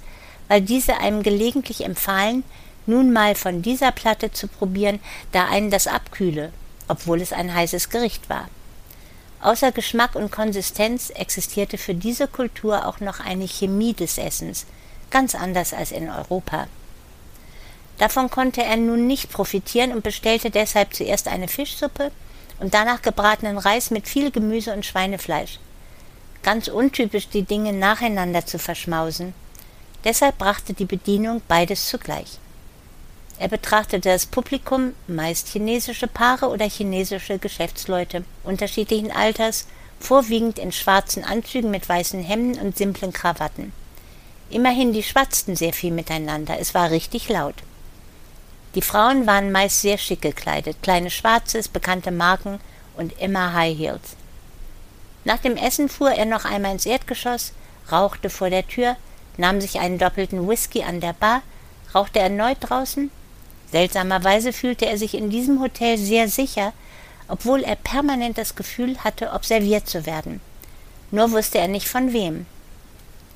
weil 0.49 0.63
diese 0.63 0.99
einem 0.99 1.23
gelegentlich 1.23 1.85
empfahlen, 1.85 2.43
nun 2.87 3.13
mal 3.13 3.35
von 3.35 3.63
dieser 3.63 3.93
Platte 3.93 4.33
zu 4.33 4.49
probieren, 4.49 4.99
da 5.31 5.47
einen 5.47 5.71
das 5.71 5.87
abkühle, 5.87 6.53
obwohl 6.89 7.21
es 7.21 7.33
ein 7.33 7.55
heißes 7.55 7.91
Gericht 7.91 8.29
war. 8.29 8.49
Außer 9.41 9.71
Geschmack 9.71 10.17
und 10.17 10.33
Konsistenz 10.33 11.11
existierte 11.11 11.79
für 11.79 11.95
diese 11.95 12.27
Kultur 12.27 12.87
auch 12.87 13.01
noch 13.01 13.21
eine 13.21 13.47
Chemie 13.47 13.95
des 13.95 14.19
Essens, 14.19 14.67
ganz 15.11 15.35
anders 15.35 15.73
als 15.73 15.93
in 15.93 16.11
Europa. 16.11 16.67
Davon 17.99 18.31
konnte 18.31 18.63
er 18.63 18.77
nun 18.77 19.07
nicht 19.07 19.31
profitieren 19.31 19.93
und 19.93 20.03
bestellte 20.03 20.51
deshalb 20.51 20.95
zuerst 20.95 21.29
eine 21.29 21.49
Fischsuppe 21.49 22.11
und 22.61 22.75
danach 22.75 23.03
gebratenen 23.03 23.59
Reis 23.59 23.91
mit 23.91 24.09
viel 24.09 24.31
Gemüse 24.31 24.73
und 24.73 24.87
Schweinefleisch. 24.87 25.59
Ganz 26.43 26.69
untypisch, 26.69 27.29
die 27.29 27.43
Dinge 27.43 27.73
nacheinander 27.73 28.47
zu 28.47 28.59
verschmausen. 28.59 29.35
Deshalb 30.05 30.39
brachte 30.39 30.75
die 30.75 30.85
Bedienung 30.85 31.43
beides 31.49 31.89
zugleich. 31.89 32.39
Er 33.41 33.47
betrachtete 33.47 34.09
das 34.09 34.27
Publikum, 34.27 34.95
meist 35.07 35.49
chinesische 35.49 36.09
Paare 36.09 36.49
oder 36.49 36.69
chinesische 36.69 37.39
Geschäftsleute 37.39 38.25
unterschiedlichen 38.43 39.13
Alters, 39.13 39.67
vorwiegend 40.01 40.59
in 40.59 40.73
schwarzen 40.73 41.23
Anzügen 41.23 41.71
mit 41.71 41.89
weißen 41.89 42.23
Hemden 42.23 42.61
und 42.61 42.77
simplen 42.77 43.13
Krawatten. 43.13 43.73
Immerhin, 44.51 44.93
die 44.93 45.05
schwatzten 45.05 45.55
sehr 45.55 45.73
viel 45.73 45.93
miteinander, 45.93 46.59
es 46.59 46.75
war 46.75 46.91
richtig 46.91 47.29
laut. 47.29 47.55
Die 48.75 48.83
Frauen 48.83 49.27
waren 49.27 49.53
meist 49.53 49.83
sehr 49.83 49.99
schick 49.99 50.23
gekleidet, 50.23 50.83
kleine 50.83 51.11
Schwarzes, 51.11 51.69
bekannte 51.69 52.11
Marken 52.11 52.59
und 52.97 53.21
immer 53.21 53.53
High 53.53 53.79
Heels. 53.79 54.17
Nach 55.25 55.39
dem 55.39 55.57
Essen 55.57 55.89
fuhr 55.89 56.11
er 56.11 56.27
noch 56.27 56.45
einmal 56.45 56.73
ins 56.73 56.87
Erdgeschoss, 56.87 57.53
rauchte 57.91 58.31
vor 58.31 58.51
der 58.51 58.67
Tür, 58.67 58.97
nahm 59.37 59.61
sich 59.61 59.79
einen 59.79 59.99
doppelten 59.99 60.49
Whisky 60.49 60.83
an 60.83 61.01
der 61.01 61.13
Bar, 61.13 61.43
rauchte 61.95 62.19
erneut 62.19 62.59
draußen 62.61 63.11
Seltsamerweise 63.71 64.53
fühlte 64.53 64.87
er 64.87 64.99
sich 64.99 65.15
in 65.15 65.31
diesem 65.31 65.61
Hotel 65.61 65.99
sehr 65.99 66.29
sicher, 66.29 66.73
obwohl 67.29 67.63
er 67.63 67.77
permanent 67.77 68.39
das 68.39 68.57
Gefühl 68.57 68.99
hatte, 69.05 69.33
observiert 69.33 69.89
zu 69.89 70.07
werden. 70.07 70.41
Nur 71.11 71.31
wusste 71.33 71.59
er 71.59 71.69
nicht 71.69 71.89
von 71.89 72.13
wem. 72.13 72.47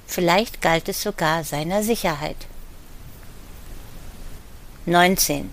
Vielleicht 0.07 0.61
galt 0.62 0.88
es 0.88 1.03
sogar 1.03 1.45
seiner 1.45 1.83
Sicherheit. 1.83 2.37
19. 4.87 5.53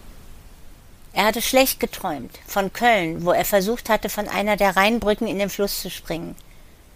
Er 1.13 1.25
hatte 1.25 1.41
schlecht 1.41 1.79
geträumt, 1.79 2.39
von 2.47 2.71
Köln, 2.71 3.25
wo 3.25 3.31
er 3.31 3.45
versucht 3.45 3.89
hatte, 3.89 4.09
von 4.09 4.27
einer 4.27 4.57
der 4.57 4.75
Rheinbrücken 4.75 5.27
in 5.27 5.39
den 5.39 5.49
Fluss 5.49 5.81
zu 5.81 5.89
springen, 5.89 6.35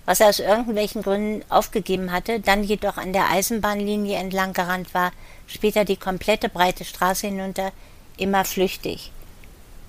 was 0.06 0.20
er 0.20 0.28
aus 0.28 0.40
irgendwelchen 0.40 1.02
Gründen 1.02 1.44
aufgegeben 1.50 2.12
hatte, 2.12 2.40
dann 2.40 2.64
jedoch 2.64 2.98
an 2.98 3.14
der 3.14 3.30
Eisenbahnlinie 3.30 4.18
entlang 4.18 4.54
gerannt 4.54 4.94
war, 4.94 5.12
später 5.48 5.86
die 5.86 5.98
komplette 5.98 6.50
breite 6.50 6.84
Straße 6.84 7.28
hinunter, 7.28 7.72
immer 8.18 8.44
flüchtig. 8.46 9.12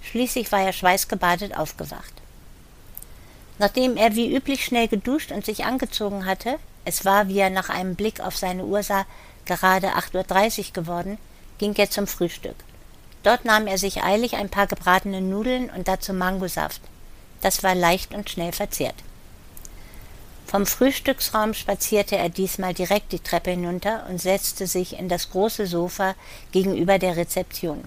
Schließlich 0.03 0.53
war 0.53 0.63
er 0.63 0.73
schweißgebadet 0.73 1.57
aufgewacht. 1.57 2.13
Nachdem 3.59 3.97
er 3.97 4.15
wie 4.15 4.35
üblich 4.35 4.65
schnell 4.65 4.89
geduscht 4.89 5.33
und 5.33 5.45
sich 5.45 5.65
angezogen 5.65 6.27
hatte, 6.27 6.59
es 6.85 7.05
war, 7.05 7.29
wie 7.29 7.39
er 7.39 7.51
nach 7.51 7.69
einem 7.69 7.95
Blick 7.95 8.21
auf 8.21 8.37
seine 8.37 8.65
Uhr 8.65 8.83
sah, 8.83 9.07
gerade 9.47 9.89
8.30 9.95 10.59
Uhr 10.59 10.73
geworden, 10.73 11.19
ging 11.59 11.75
er 11.77 11.91
zum 11.91 12.07
Frühstück. 12.07 12.57
Dort 13.23 13.45
nahm 13.45 13.67
er 13.67 13.79
sich 13.79 14.03
eilig 14.03 14.37
ein 14.37 14.51
paar 14.51 14.67
gebratene 14.67 15.21
Nudeln 15.21 15.71
und 15.71 15.89
dazu 15.89 16.13
Mangosaft. 16.13 16.83
Das 17.41 17.63
war 17.63 17.75
leicht 17.75 18.13
und 18.15 18.29
schnell 18.29 18.53
verzehrt. 18.53 18.97
Vom 20.55 20.67
Frühstücksraum 20.67 21.53
spazierte 21.53 22.17
er 22.17 22.29
diesmal 22.29 22.75
direkt 22.75 23.11
die 23.11 23.19
Treppe 23.19 23.51
hinunter 23.51 24.07
und 24.09 24.21
setzte 24.21 24.69
sich 24.69 24.97
in 24.97 25.09
das 25.09 25.31
große 25.31 25.67
Sofa 25.67 26.15
gegenüber 26.53 27.01
der 27.01 27.17
Rezeption. 27.17 27.83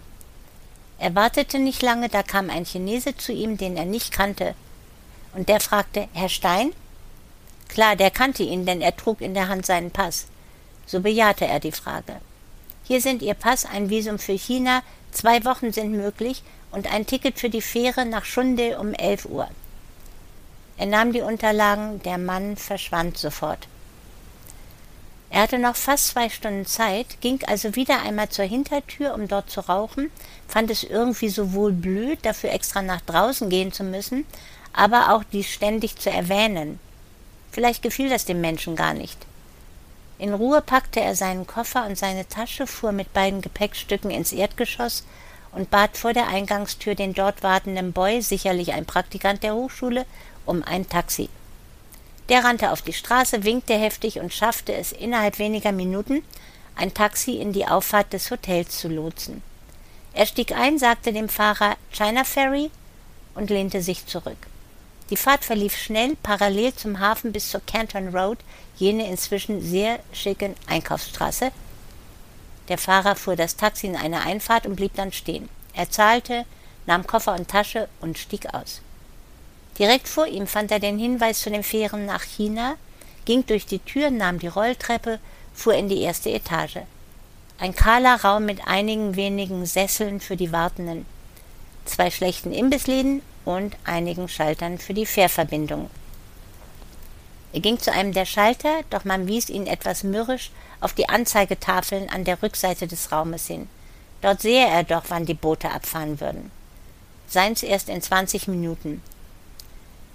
Er 0.99 1.15
wartete 1.15 1.59
nicht 1.59 1.81
lange, 1.81 2.09
da 2.09 2.23
kam 2.23 2.49
ein 2.49 2.65
Chinese 2.65 3.15
zu 3.15 3.31
ihm, 3.31 3.55
den 3.55 3.77
er 3.77 3.85
nicht 3.85 4.11
kannte, 4.11 4.53
und 5.33 5.47
der 5.47 5.61
fragte 5.61 6.09
Herr 6.11 6.27
Stein? 6.27 6.73
Klar, 7.69 7.95
der 7.95 8.11
kannte 8.11 8.43
ihn, 8.43 8.65
denn 8.65 8.81
er 8.81 8.97
trug 8.97 9.21
in 9.21 9.33
der 9.33 9.47
Hand 9.47 9.65
seinen 9.65 9.91
Pass. 9.91 10.25
So 10.85 10.99
bejahte 10.99 11.45
er 11.45 11.61
die 11.61 11.71
Frage. 11.71 12.17
Hier 12.83 12.99
sind 12.99 13.21
Ihr 13.21 13.35
Pass, 13.35 13.65
ein 13.65 13.89
Visum 13.89 14.19
für 14.19 14.37
China, 14.37 14.83
zwei 15.13 15.45
Wochen 15.45 15.71
sind 15.71 15.93
möglich 15.93 16.43
und 16.71 16.91
ein 16.91 17.05
Ticket 17.05 17.39
für 17.39 17.49
die 17.49 17.61
Fähre 17.61 18.05
nach 18.05 18.25
Schunde 18.25 18.77
um 18.77 18.93
elf 18.93 19.23
Uhr. 19.23 19.47
Er 20.77 20.85
nahm 20.85 21.11
die 21.11 21.21
Unterlagen, 21.21 22.01
der 22.03 22.17
Mann 22.17 22.55
verschwand 22.55 23.17
sofort. 23.17 23.67
Er 25.29 25.41
hatte 25.41 25.59
noch 25.59 25.75
fast 25.75 26.07
zwei 26.07 26.29
Stunden 26.29 26.65
Zeit, 26.65 27.19
ging 27.19 27.39
also 27.45 27.75
wieder 27.75 28.01
einmal 28.01 28.29
zur 28.29 28.45
Hintertür, 28.45 29.13
um 29.13 29.27
dort 29.27 29.49
zu 29.49 29.59
rauchen, 29.61 30.09
fand 30.47 30.71
es 30.71 30.83
irgendwie 30.83 31.29
sowohl 31.29 31.73
blöd, 31.73 32.19
dafür 32.21 32.51
extra 32.51 32.81
nach 32.81 33.01
draußen 33.01 33.49
gehen 33.49 33.73
zu 33.73 33.83
müssen, 33.83 34.25
aber 34.71 35.13
auch 35.13 35.23
dies 35.23 35.47
ständig 35.47 35.97
zu 35.97 36.09
erwähnen. 36.09 36.79
Vielleicht 37.51 37.81
gefiel 37.81 38.09
das 38.09 38.25
dem 38.25 38.39
Menschen 38.39 38.75
gar 38.75 38.93
nicht. 38.93 39.17
In 40.19 40.33
Ruhe 40.33 40.61
packte 40.61 41.01
er 41.01 41.15
seinen 41.15 41.45
Koffer 41.45 41.85
und 41.85 41.97
seine 41.97 42.27
Tasche, 42.27 42.65
fuhr 42.65 42.91
mit 42.91 43.13
beiden 43.13 43.41
Gepäckstücken 43.41 44.11
ins 44.11 44.31
Erdgeschoss 44.31 45.03
und 45.51 45.69
bat 45.69 45.97
vor 45.97 46.13
der 46.13 46.27
Eingangstür 46.27 46.95
den 46.95 47.13
dort 47.13 47.43
wartenden 47.43 47.93
Boy, 47.93 48.21
sicherlich 48.21 48.73
ein 48.73 48.85
Praktikant 48.85 49.43
der 49.43 49.55
Hochschule, 49.55 50.05
um 50.47 50.63
ein 50.63 50.89
Taxi. 50.89 51.29
Der 52.29 52.43
rannte 52.43 52.71
auf 52.71 52.81
die 52.81 52.93
Straße, 52.93 53.43
winkte 53.43 53.73
heftig 53.73 54.19
und 54.19 54.33
schaffte 54.33 54.73
es 54.73 54.91
innerhalb 54.91 55.39
weniger 55.39 55.71
Minuten, 55.71 56.23
ein 56.75 56.93
Taxi 56.93 57.37
in 57.37 57.53
die 57.53 57.67
Auffahrt 57.67 58.13
des 58.13 58.29
Hotels 58.31 58.77
zu 58.77 58.87
lotsen. 58.87 59.41
Er 60.13 60.25
stieg 60.25 60.51
ein, 60.51 60.77
sagte 60.77 61.13
dem 61.13 61.29
Fahrer 61.29 61.77
China 61.91 62.23
Ferry 62.23 62.71
und 63.35 63.49
lehnte 63.49 63.81
sich 63.81 64.05
zurück. 64.05 64.47
Die 65.09 65.17
Fahrt 65.17 65.45
verlief 65.45 65.77
schnell 65.77 66.17
parallel 66.21 66.73
zum 66.73 66.99
Hafen 66.99 67.31
bis 67.31 67.49
zur 67.49 67.61
Canton 67.65 68.09
Road, 68.15 68.39
jene 68.75 69.07
inzwischen 69.09 69.61
sehr 69.61 69.99
schicken 70.11 70.55
Einkaufsstraße. 70.67 71.51
Der 72.67 72.77
Fahrer 72.77 73.15
fuhr 73.15 73.37
das 73.37 73.55
Taxi 73.55 73.87
in 73.87 73.95
eine 73.95 74.21
Einfahrt 74.21 74.65
und 74.65 74.75
blieb 74.75 74.95
dann 74.95 75.13
stehen. 75.13 75.47
Er 75.73 75.89
zahlte, 75.89 76.45
nahm 76.85 77.07
Koffer 77.07 77.35
und 77.35 77.47
Tasche 77.47 77.87
und 78.01 78.17
stieg 78.17 78.53
aus. 78.53 78.81
Direkt 79.79 80.07
vor 80.07 80.25
ihm 80.25 80.47
fand 80.47 80.71
er 80.71 80.79
den 80.79 80.97
Hinweis 80.97 81.41
zu 81.41 81.49
den 81.49 81.63
Fähren 81.63 82.05
nach 82.05 82.23
China, 82.23 82.75
ging 83.25 83.45
durch 83.45 83.65
die 83.65 83.79
Tür, 83.79 84.09
nahm 84.09 84.39
die 84.39 84.47
Rolltreppe, 84.47 85.19
fuhr 85.53 85.75
in 85.75 85.89
die 85.89 86.01
erste 86.01 86.31
Etage. 86.31 86.79
Ein 87.59 87.75
kahler 87.75 88.21
Raum 88.21 88.45
mit 88.45 88.67
einigen 88.67 89.15
wenigen 89.15 89.65
Sesseln 89.65 90.19
für 90.19 90.37
die 90.37 90.51
Wartenden, 90.51 91.05
zwei 91.85 92.11
schlechten 92.11 92.53
Imbissläden 92.53 93.21
und 93.45 93.75
einigen 93.83 94.27
Schaltern 94.27 94.77
für 94.77 94.93
die 94.93 95.05
Fährverbindung. 95.05 95.89
Er 97.53 97.61
ging 97.61 97.79
zu 97.79 97.91
einem 97.91 98.13
der 98.13 98.25
Schalter, 98.25 98.81
doch 98.89 99.05
man 99.05 99.27
wies 99.27 99.49
ihn 99.49 99.67
etwas 99.67 100.03
mürrisch 100.03 100.51
auf 100.81 100.93
die 100.93 101.09
Anzeigetafeln 101.09 102.09
an 102.09 102.23
der 102.23 102.41
Rückseite 102.43 102.87
des 102.87 103.11
Raumes 103.11 103.47
hin. 103.47 103.67
Dort 104.21 104.41
sehe 104.41 104.67
er 104.67 104.83
doch, 104.83 105.05
wann 105.07 105.25
die 105.25 105.33
Boote 105.33 105.71
abfahren 105.71 106.19
würden. 106.19 106.51
Seins 107.27 107.63
erst 107.63 107.89
in 107.89 108.01
20 108.01 108.47
Minuten. 108.47 109.01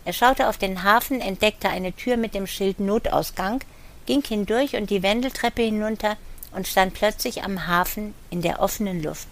Er 0.05 0.13
schaute 0.13 0.49
auf 0.49 0.59
den 0.59 0.83
Hafen, 0.83 1.21
entdeckte 1.21 1.69
eine 1.69 1.93
Tür 1.93 2.17
mit 2.17 2.35
dem 2.35 2.47
Schild 2.47 2.81
Notausgang, 2.81 3.63
ging 4.07 4.23
hindurch 4.23 4.77
und 4.77 4.91
die 4.91 5.03
Wendeltreppe 5.03 5.63
hinunter 5.63 6.17
und 6.53 6.67
stand 6.67 6.95
plötzlich 6.95 7.45
am 7.45 7.67
Hafen 7.67 8.15
in 8.31 8.43
der 8.43 8.61
offenen 8.61 9.03
Luft. 9.03 9.29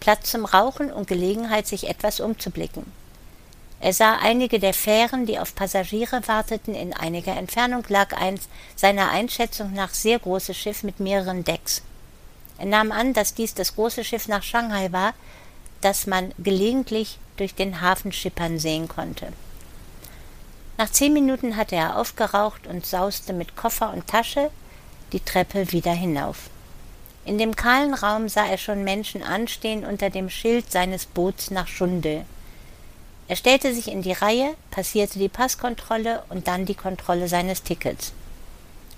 Platz 0.00 0.30
zum 0.30 0.44
Rauchen 0.44 0.92
und 0.92 1.08
Gelegenheit, 1.08 1.66
sich 1.66 1.88
etwas 1.88 2.20
umzublicken. 2.20 2.84
Er 3.80 3.92
sah 3.92 4.18
einige 4.20 4.58
der 4.58 4.74
Fähren, 4.74 5.26
die 5.26 5.38
auf 5.38 5.54
Passagiere 5.54 6.26
warteten. 6.26 6.74
In 6.74 6.92
einiger 6.92 7.36
Entfernung 7.36 7.84
lag 7.88 8.16
eins 8.16 8.48
seiner 8.74 9.10
Einschätzung 9.10 9.72
nach 9.72 9.94
sehr 9.94 10.18
großes 10.18 10.56
Schiff 10.56 10.82
mit 10.82 10.98
mehreren 10.98 11.44
Decks. 11.44 11.82
Er 12.58 12.66
nahm 12.66 12.90
an, 12.90 13.12
dass 13.12 13.34
dies 13.34 13.54
das 13.54 13.76
große 13.76 14.02
Schiff 14.02 14.26
nach 14.26 14.42
Shanghai 14.42 14.90
war, 14.90 15.14
das 15.80 16.08
man 16.08 16.32
gelegentlich 16.38 17.18
durch 17.36 17.54
den 17.54 17.80
Hafen 17.80 18.10
schippern 18.10 18.58
sehen 18.58 18.88
konnte. 18.88 19.28
Nach 20.78 20.88
zehn 20.88 21.12
Minuten 21.12 21.56
hatte 21.56 21.74
er 21.74 21.96
aufgeraucht 21.96 22.68
und 22.68 22.86
sauste 22.86 23.32
mit 23.32 23.56
Koffer 23.56 23.92
und 23.92 24.06
Tasche 24.06 24.52
die 25.12 25.18
Treppe 25.18 25.72
wieder 25.72 25.92
hinauf. 25.92 26.50
In 27.24 27.36
dem 27.36 27.56
kahlen 27.56 27.94
Raum 27.94 28.28
sah 28.28 28.46
er 28.46 28.58
schon 28.58 28.84
Menschen 28.84 29.24
anstehen 29.24 29.84
unter 29.84 30.08
dem 30.08 30.30
Schild 30.30 30.70
seines 30.70 31.04
Boots 31.04 31.50
nach 31.50 31.66
Schunde. 31.66 32.24
Er 33.26 33.34
stellte 33.34 33.74
sich 33.74 33.88
in 33.88 34.02
die 34.02 34.12
Reihe, 34.12 34.54
passierte 34.70 35.18
die 35.18 35.28
Passkontrolle 35.28 36.22
und 36.28 36.46
dann 36.46 36.64
die 36.64 36.76
Kontrolle 36.76 37.26
seines 37.26 37.64
Tickets. 37.64 38.12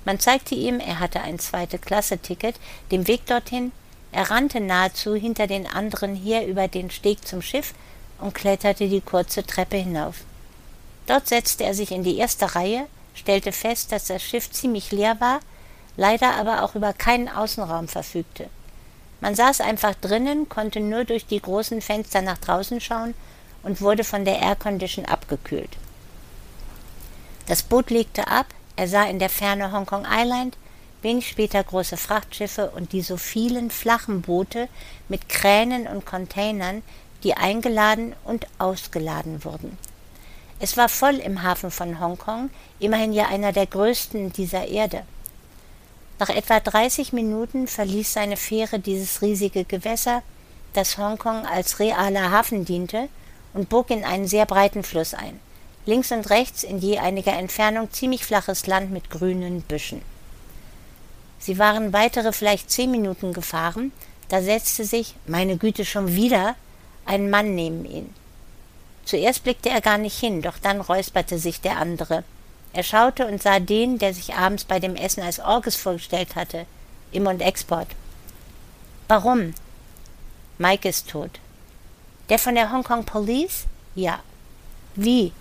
Man 0.04 0.20
zeigte 0.20 0.54
ihm, 0.54 0.80
er 0.80 1.00
hatte 1.00 1.22
ein 1.22 1.38
zweite 1.38 1.78
Klasse-Ticket, 1.78 2.56
den 2.90 3.08
Weg 3.08 3.24
dorthin, 3.24 3.72
er 4.12 4.30
rannte 4.30 4.60
nahezu 4.60 5.14
hinter 5.14 5.46
den 5.46 5.66
anderen 5.66 6.14
her 6.14 6.46
über 6.46 6.68
den 6.68 6.90
Steg 6.90 7.26
zum 7.26 7.40
Schiff 7.40 7.72
und 8.18 8.34
kletterte 8.34 8.86
die 8.86 9.00
kurze 9.00 9.46
Treppe 9.46 9.78
hinauf. 9.78 10.24
Dort 11.10 11.26
setzte 11.26 11.64
er 11.64 11.74
sich 11.74 11.90
in 11.90 12.04
die 12.04 12.18
erste 12.18 12.54
Reihe, 12.54 12.86
stellte 13.14 13.50
fest, 13.50 13.90
dass 13.90 14.04
das 14.04 14.22
Schiff 14.22 14.48
ziemlich 14.48 14.92
leer 14.92 15.20
war, 15.20 15.40
leider 15.96 16.36
aber 16.36 16.62
auch 16.62 16.76
über 16.76 16.92
keinen 16.92 17.28
Außenraum 17.28 17.88
verfügte. 17.88 18.48
Man 19.20 19.34
saß 19.34 19.60
einfach 19.60 19.96
drinnen, 19.96 20.48
konnte 20.48 20.78
nur 20.78 21.04
durch 21.04 21.26
die 21.26 21.42
großen 21.42 21.82
Fenster 21.82 22.22
nach 22.22 22.38
draußen 22.38 22.80
schauen 22.80 23.14
und 23.64 23.80
wurde 23.80 24.04
von 24.04 24.24
der 24.24 24.38
Aircondition 24.40 25.04
abgekühlt. 25.04 25.76
Das 27.48 27.64
Boot 27.64 27.90
legte 27.90 28.28
ab, 28.28 28.46
er 28.76 28.86
sah 28.86 29.02
in 29.02 29.18
der 29.18 29.30
Ferne 29.30 29.72
Hongkong 29.72 30.06
Island, 30.08 30.56
wenig 31.02 31.28
später 31.28 31.64
große 31.64 31.96
Frachtschiffe 31.96 32.70
und 32.70 32.92
die 32.92 33.02
so 33.02 33.16
vielen 33.16 33.72
flachen 33.72 34.22
Boote 34.22 34.68
mit 35.08 35.28
Kränen 35.28 35.88
und 35.88 36.06
Containern, 36.06 36.84
die 37.24 37.34
eingeladen 37.34 38.14
und 38.22 38.46
ausgeladen 38.60 39.44
wurden. 39.44 39.76
Es 40.62 40.76
war 40.76 40.90
voll 40.90 41.16
im 41.16 41.42
Hafen 41.42 41.70
von 41.70 42.00
Hongkong, 42.00 42.50
immerhin 42.80 43.14
ja 43.14 43.28
einer 43.28 43.52
der 43.52 43.66
größten 43.66 44.30
dieser 44.34 44.68
Erde. 44.68 45.04
Nach 46.18 46.28
etwa 46.28 46.60
30 46.60 47.14
Minuten 47.14 47.66
verließ 47.66 48.12
seine 48.12 48.36
Fähre 48.36 48.78
dieses 48.78 49.22
riesige 49.22 49.64
Gewässer, 49.64 50.22
das 50.74 50.98
Hongkong 50.98 51.46
als 51.46 51.78
realer 51.78 52.30
Hafen 52.30 52.66
diente, 52.66 53.08
und 53.54 53.70
bog 53.70 53.90
in 53.90 54.04
einen 54.04 54.28
sehr 54.28 54.44
breiten 54.44 54.82
Fluss 54.82 55.14
ein. 55.14 55.40
Links 55.86 56.12
und 56.12 56.28
rechts 56.28 56.62
in 56.62 56.78
je 56.78 56.98
einiger 56.98 57.32
Entfernung 57.32 57.90
ziemlich 57.90 58.26
flaches 58.26 58.66
Land 58.66 58.92
mit 58.92 59.08
grünen 59.08 59.62
Büschen. 59.62 60.02
Sie 61.38 61.58
waren 61.58 61.94
weitere 61.94 62.32
vielleicht 62.32 62.70
zehn 62.70 62.90
Minuten 62.90 63.32
gefahren, 63.32 63.92
da 64.28 64.42
setzte 64.42 64.84
sich, 64.84 65.14
meine 65.26 65.56
Güte 65.56 65.86
schon 65.86 66.14
wieder, 66.14 66.54
ein 67.06 67.30
Mann 67.30 67.54
neben 67.54 67.86
ihn. 67.86 68.14
Zuerst 69.10 69.42
blickte 69.42 69.70
er 69.70 69.80
gar 69.80 69.98
nicht 69.98 70.16
hin, 70.16 70.40
doch 70.40 70.56
dann 70.58 70.80
räusperte 70.80 71.36
sich 71.36 71.60
der 71.60 71.78
andere. 71.78 72.22
Er 72.72 72.84
schaute 72.84 73.26
und 73.26 73.42
sah 73.42 73.58
den, 73.58 73.98
der 73.98 74.14
sich 74.14 74.34
abends 74.34 74.62
bei 74.62 74.78
dem 74.78 74.94
Essen 74.94 75.20
als 75.20 75.40
Orges 75.40 75.74
vorgestellt 75.74 76.36
hatte, 76.36 76.64
Im 77.10 77.26
und 77.26 77.42
Export. 77.42 77.88
Warum? 79.08 79.52
Mike 80.58 80.88
ist 80.88 81.10
tot. 81.10 81.40
Der 82.28 82.38
von 82.38 82.54
der 82.54 82.70
Hongkong 82.70 83.04
Police? 83.04 83.64
Ja. 83.96 84.20
Wie? 84.94 85.32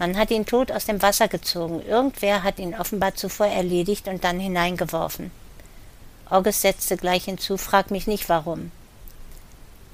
Man 0.00 0.18
hat 0.18 0.32
ihn 0.32 0.44
tot 0.44 0.72
aus 0.72 0.84
dem 0.84 1.00
Wasser 1.02 1.28
gezogen. 1.28 1.86
Irgendwer 1.86 2.42
hat 2.42 2.58
ihn 2.58 2.74
offenbar 2.74 3.14
zuvor 3.14 3.46
erledigt 3.46 4.08
und 4.08 4.24
dann 4.24 4.40
hineingeworfen. 4.40 5.30
August 6.28 6.62
setzte 6.62 6.96
gleich 6.96 7.26
hinzu, 7.26 7.58
frag 7.58 7.92
mich 7.92 8.08
nicht 8.08 8.28
warum. 8.28 8.72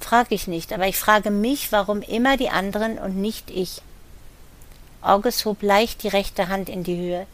Frag 0.01 0.31
ich 0.31 0.47
nicht, 0.47 0.73
aber 0.73 0.87
ich 0.87 0.97
frage 0.97 1.31
mich, 1.31 1.73
warum 1.73 2.03
immer 2.03 2.37
die 2.37 2.51
anderen 2.51 2.99
und 2.99 3.17
nicht 3.17 3.51
ich. 3.51 3.83
August 5.03 5.45
hob 5.45 5.63
leicht 5.63 6.03
die 6.03 6.09
rechte 6.09 6.49
Hand 6.49 6.69
in 6.69 6.85
die 6.85 6.97
Höhe, 6.97 7.27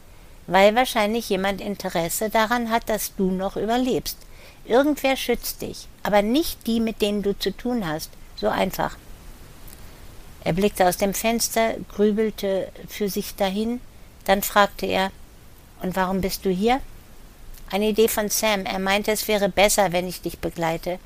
weil 0.46 0.74
wahrscheinlich 0.74 1.28
jemand 1.28 1.60
Interesse 1.60 2.30
daran 2.30 2.70
hat, 2.70 2.88
dass 2.88 3.14
du 3.16 3.30
noch 3.30 3.56
überlebst. 3.56 4.18
Irgendwer 4.64 5.16
schützt 5.16 5.62
dich, 5.62 5.88
aber 6.02 6.22
nicht 6.22 6.66
die, 6.66 6.80
mit 6.80 7.02
denen 7.02 7.22
du 7.22 7.38
zu 7.38 7.50
tun 7.50 7.86
hast. 7.86 8.10
So 8.36 8.48
einfach. 8.48 8.96
Er 10.42 10.52
blickte 10.52 10.86
aus 10.86 10.96
dem 10.96 11.14
Fenster, 11.14 11.74
grübelte 11.94 12.70
für 12.88 13.08
sich 13.08 13.34
dahin, 13.34 13.80
dann 14.24 14.42
fragte 14.42 14.86
er 14.86 15.10
Und 15.82 15.96
warum 15.96 16.20
bist 16.20 16.44
du 16.44 16.50
hier? 16.50 16.80
Eine 17.70 17.88
Idee 17.88 18.08
von 18.08 18.28
Sam. 18.28 18.66
Er 18.66 18.78
meinte, 18.78 19.10
es 19.10 19.26
wäre 19.26 19.48
besser, 19.48 19.92
wenn 19.92 20.06
ich 20.06 20.20
dich 20.20 20.38
begleite. 20.38 20.98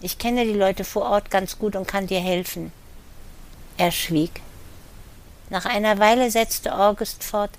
Ich 0.00 0.18
kenne 0.18 0.44
die 0.44 0.52
Leute 0.52 0.84
vor 0.84 1.06
Ort 1.06 1.30
ganz 1.30 1.58
gut 1.58 1.74
und 1.74 1.88
kann 1.88 2.06
dir 2.06 2.20
helfen. 2.20 2.72
Er 3.78 3.90
schwieg. 3.90 4.42
Nach 5.48 5.64
einer 5.64 5.98
Weile 5.98 6.30
setzte 6.30 6.76
August 6.78 7.24
fort 7.24 7.50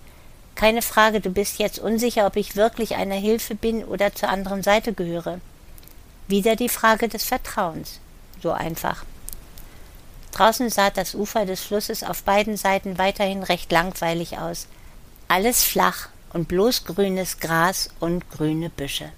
Keine 0.56 0.82
Frage, 0.82 1.22
du 1.22 1.30
bist 1.30 1.60
jetzt 1.60 1.80
unsicher, 1.80 2.26
ob 2.28 2.36
ich 2.36 2.56
wirklich 2.56 2.96
eine 2.96 3.16
Hilfe 3.16 3.56
bin 3.56 3.84
oder 3.84 4.14
zur 4.14 4.30
anderen 4.30 4.64
Seite 4.64 4.94
gehöre. 4.94 5.40
Wieder 6.28 6.56
die 6.56 6.70
Frage 6.70 7.08
des 7.08 7.24
Vertrauens. 7.24 8.00
So 8.42 8.52
einfach. 8.52 9.06
Draußen 10.32 10.70
sah 10.70 10.90
das 10.90 11.16
Ufer 11.16 11.46
des 11.46 11.62
Flusses 11.62 12.04
auf 12.04 12.24
beiden 12.24 12.58
Seiten 12.58 12.98
weiterhin 12.98 13.44
recht 13.44 13.72
langweilig 13.72 14.38
aus. 14.38 14.68
Alles 15.28 15.64
flach 15.64 16.10
und 16.34 16.48
bloß 16.48 16.86
grünes 16.86 17.40
Gras 17.40 17.90
und 18.00 18.30
grüne 18.30 18.70
Büsche. 18.70 19.12